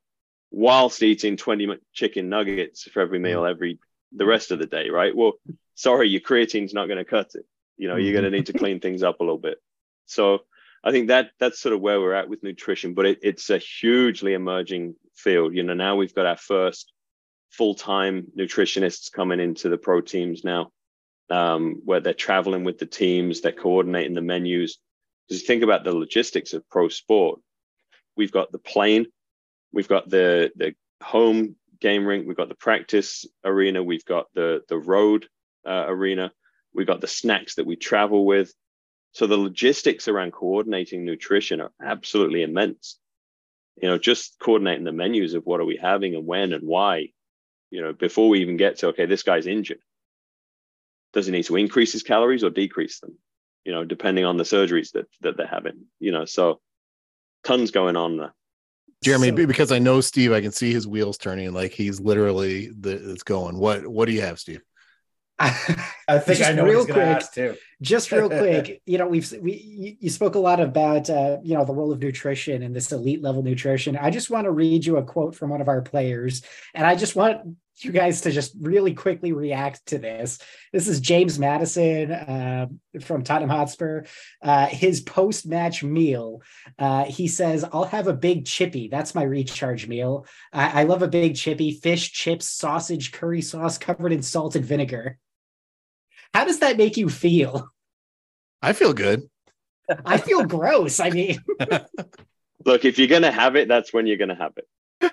[0.50, 3.50] Whilst eating 20 chicken nuggets for every meal mm.
[3.50, 3.78] every
[4.12, 5.14] the rest of the day, right?
[5.14, 5.32] Well,
[5.74, 7.44] sorry, your creatine's not going to cut it.
[7.76, 9.58] You know, you're going to need to clean things up a little bit.
[10.06, 10.38] So
[10.86, 13.58] I think that that's sort of where we're at with nutrition, but it, it's a
[13.58, 15.52] hugely emerging field.
[15.52, 16.92] You know, now we've got our first
[17.50, 20.70] full-time nutritionists coming into the pro teams now,
[21.28, 24.78] um, where they're traveling with the teams, they're coordinating the menus
[25.26, 27.40] because you think about the logistics of pro sport,
[28.16, 29.06] we've got the plane,
[29.72, 30.72] we've got the the
[31.02, 35.28] home game rink, we've got the practice arena, we've got the the road
[35.66, 36.30] uh, arena,
[36.72, 38.54] we've got the snacks that we travel with.
[39.16, 42.98] So the logistics around coordinating nutrition are absolutely immense.
[43.80, 47.08] You know, just coordinating the menus of what are we having and when and why.
[47.70, 49.80] You know, before we even get to okay, this guy's injured.
[51.12, 53.18] Does he need to increase his calories or decrease them?
[53.66, 56.60] you know, depending on the surgeries that that they're having, you know, so
[57.42, 58.32] tons going on there.
[59.02, 62.68] Jeremy, so, because I know Steve, I can see his wheels turning like he's literally
[62.68, 63.58] the it's going.
[63.58, 64.62] What what do you have, Steve?
[65.38, 67.56] I think just I know real quick, too.
[67.82, 71.64] just real quick, you know, we've we you spoke a lot about uh, you know
[71.64, 73.96] the role of nutrition and this elite level nutrition.
[73.96, 76.42] I just want to read you a quote from one of our players,
[76.74, 80.38] and I just want you guys to just really quickly react to this.
[80.72, 82.66] This is James Maddison uh,
[83.02, 84.04] from Tottenham Hotspur.
[84.42, 86.42] Uh, his post match meal,
[86.78, 88.88] uh, he says, I'll have a big chippy.
[88.88, 90.26] That's my recharge meal.
[90.52, 94.64] I-, I love a big chippy, fish, chips, sausage, curry sauce covered in salt and
[94.64, 95.18] vinegar.
[96.36, 97.72] How does that make you feel?
[98.60, 99.26] I feel good.
[100.04, 101.00] I feel gross.
[101.00, 101.42] I mean,
[102.66, 105.12] look, if you're going to have it, that's when you're going to have it.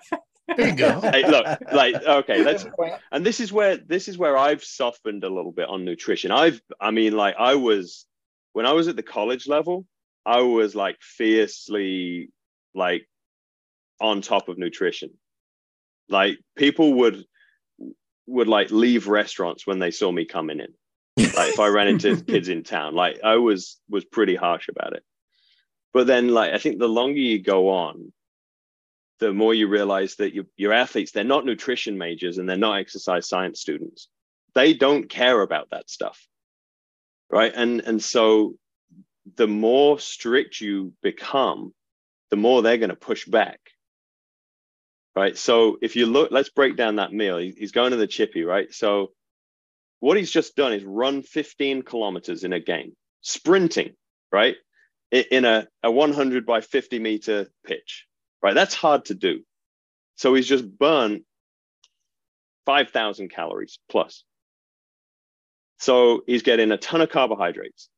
[0.58, 1.00] There you go.
[1.02, 2.66] hey, look, like okay, let's
[3.14, 6.30] and this is where this is where I've softened a little bit on nutrition.
[6.30, 8.06] I've I mean, like I was
[8.52, 9.86] when I was at the college level,
[10.26, 12.32] I was like fiercely
[12.76, 13.08] like
[14.02, 15.12] on top of nutrition.
[16.10, 17.24] Like people would
[18.28, 20.74] would like leave restaurants when they saw me coming in.
[21.18, 24.94] Like if I ran into kids in town, like I was was pretty harsh about
[24.94, 25.04] it.
[25.94, 28.12] But then like I think the longer you go on,
[29.24, 32.80] the more you realize that your, your athletes, they're not nutrition majors and they're not
[32.80, 34.10] exercise science students.
[34.54, 36.28] They don't care about that stuff.
[37.30, 37.54] Right.
[37.56, 38.56] And, and so
[39.36, 41.74] the more strict you become,
[42.32, 43.60] the more they're going to push back.
[45.16, 45.38] Right.
[45.38, 47.38] So if you look, let's break down that meal.
[47.38, 48.74] He's going to the chippy, right?
[48.74, 49.12] So
[50.04, 53.94] what he's just done is run 15 kilometers in a game, sprinting,
[54.32, 54.56] right?
[55.12, 58.06] In a, a 100 by 50 meter pitch
[58.44, 58.54] right?
[58.54, 59.40] That's hard to do.
[60.18, 61.22] So he's just burned
[62.66, 64.24] 5,000 calories plus.
[65.80, 67.90] So he's getting a ton of carbohydrates,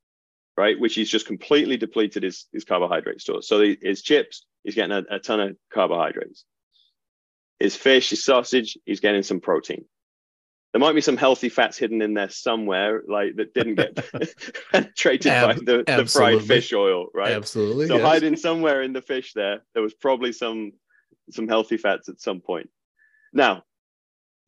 [0.56, 0.78] right?
[0.80, 3.46] Which he's just completely depleted his, his carbohydrate stores.
[3.46, 6.44] So his chips, he's getting a, a ton of carbohydrates.
[7.60, 9.84] His fish, his sausage, he's getting some protein.
[10.72, 13.98] There might be some healthy fats hidden in there somewhere, like that didn't get
[14.72, 17.32] penetrated Ab- by the, the, fried fish oil, right?
[17.32, 17.86] Absolutely.
[17.86, 18.04] So yes.
[18.04, 20.72] hiding somewhere in the fish there, there was probably some
[21.30, 22.68] some healthy fats at some point.
[23.32, 23.64] Now,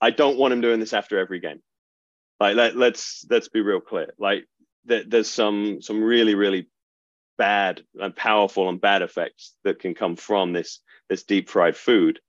[0.00, 1.60] I don't want him doing this after every game.
[2.40, 4.14] Like let, let's let's be real clear.
[4.18, 4.44] Like
[4.84, 6.68] there's some some really really
[7.36, 12.20] bad and powerful and bad effects that can come from this this deep fried food.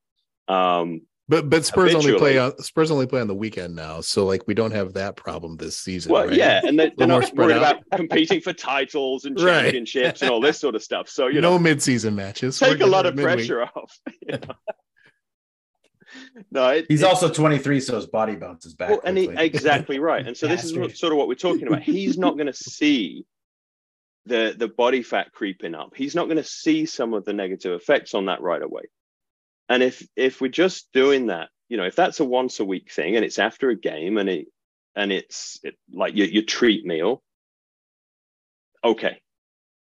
[0.48, 4.26] Um, but but Spurs only play on Spurs only play on the weekend now, so
[4.26, 6.12] like we don't have that problem this season.
[6.12, 6.36] Well, right?
[6.36, 7.84] yeah, and they're, they're not worried out.
[7.84, 10.22] about competing for titles and championships right.
[10.24, 11.08] and all this sort of stuff.
[11.08, 12.58] So you no know, mid-season matches.
[12.58, 13.36] Take We're a lot of midweek.
[13.36, 13.98] pressure off.
[14.22, 14.56] You know?
[16.52, 18.90] no, it, he's it, also 23, so his body bounces back.
[18.90, 20.26] Well, and he, exactly right.
[20.26, 21.84] And so this is sort of what we're talking about.
[21.84, 23.26] He's not going to see
[24.26, 27.74] the the body fat creeping up he's not going to see some of the negative
[27.74, 28.84] effects on that right away
[29.70, 32.92] and if if we're just doing that you know if that's a once a week
[32.92, 34.48] thing and it's after a game and it
[34.96, 37.22] and it's it, like your, your treat meal
[38.84, 39.20] okay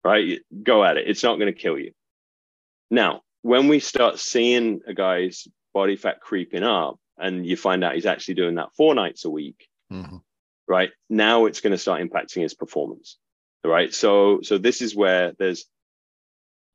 [0.04, 0.40] right?
[0.62, 1.08] Go at it.
[1.08, 1.92] It's not going to kill you.
[2.90, 7.94] Now when we start seeing a guy's body fat creeping up and you find out
[7.94, 10.22] he's actually doing that four nights a week Mhm.
[10.66, 10.90] right?
[11.10, 13.18] Now it's going to start impacting his performance
[13.64, 13.92] right?
[13.92, 15.66] So so this is where there's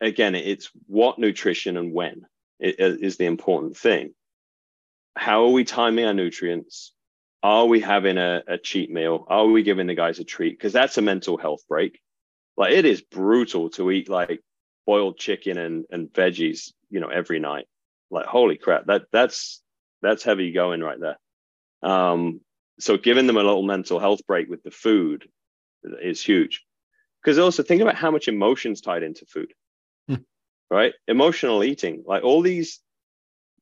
[0.02, 2.26] again it's what nutrition and when
[2.64, 4.14] is the important thing.
[5.16, 6.94] How are we timing our nutrients?
[7.44, 9.26] Are we having a, a cheat meal?
[9.28, 10.58] Are we giving the guys a treat?
[10.58, 12.00] Because that's a mental health break.
[12.56, 14.42] Like it is brutal to eat like
[14.86, 17.66] boiled chicken and and veggies you know every night.
[18.10, 19.62] Like holy crap that that's
[20.02, 21.18] that's heavy going right there.
[21.82, 22.42] Um
[22.80, 25.28] so giving them a little mental health break with the food
[25.84, 26.64] is huge.
[27.22, 29.54] Because also think about how much emotions tied into food.
[30.74, 32.80] Right emotional eating like all these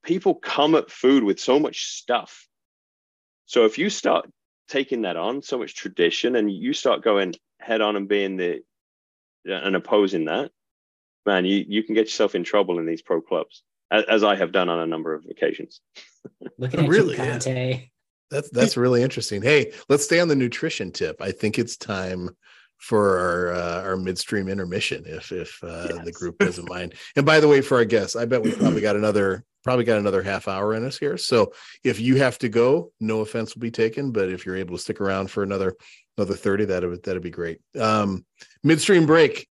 [0.03, 2.47] people come at food with so much stuff
[3.45, 4.29] so if you start
[4.67, 8.61] taking that on so much tradition and you start going head on and being the
[9.45, 10.51] and opposing that
[11.25, 14.35] man you you can get yourself in trouble in these pro clubs as, as i
[14.35, 15.81] have done on a number of occasions
[16.57, 17.77] Looking at Really, you, yeah.
[18.29, 19.41] That's that's really interesting.
[19.41, 21.21] Hey, let's stay on the nutrition tip.
[21.21, 22.29] I think it's time
[22.81, 26.95] for our uh, our midstream intermission, if if uh, the group doesn't mind.
[27.15, 29.99] And by the way, for our guests, I bet we probably got another probably got
[29.99, 31.17] another half hour in us here.
[31.17, 31.53] So
[31.83, 34.11] if you have to go, no offense will be taken.
[34.11, 35.75] But if you're able to stick around for another
[36.17, 37.59] another thirty, that would that'd be great.
[37.79, 38.25] Um,
[38.63, 39.47] midstream break.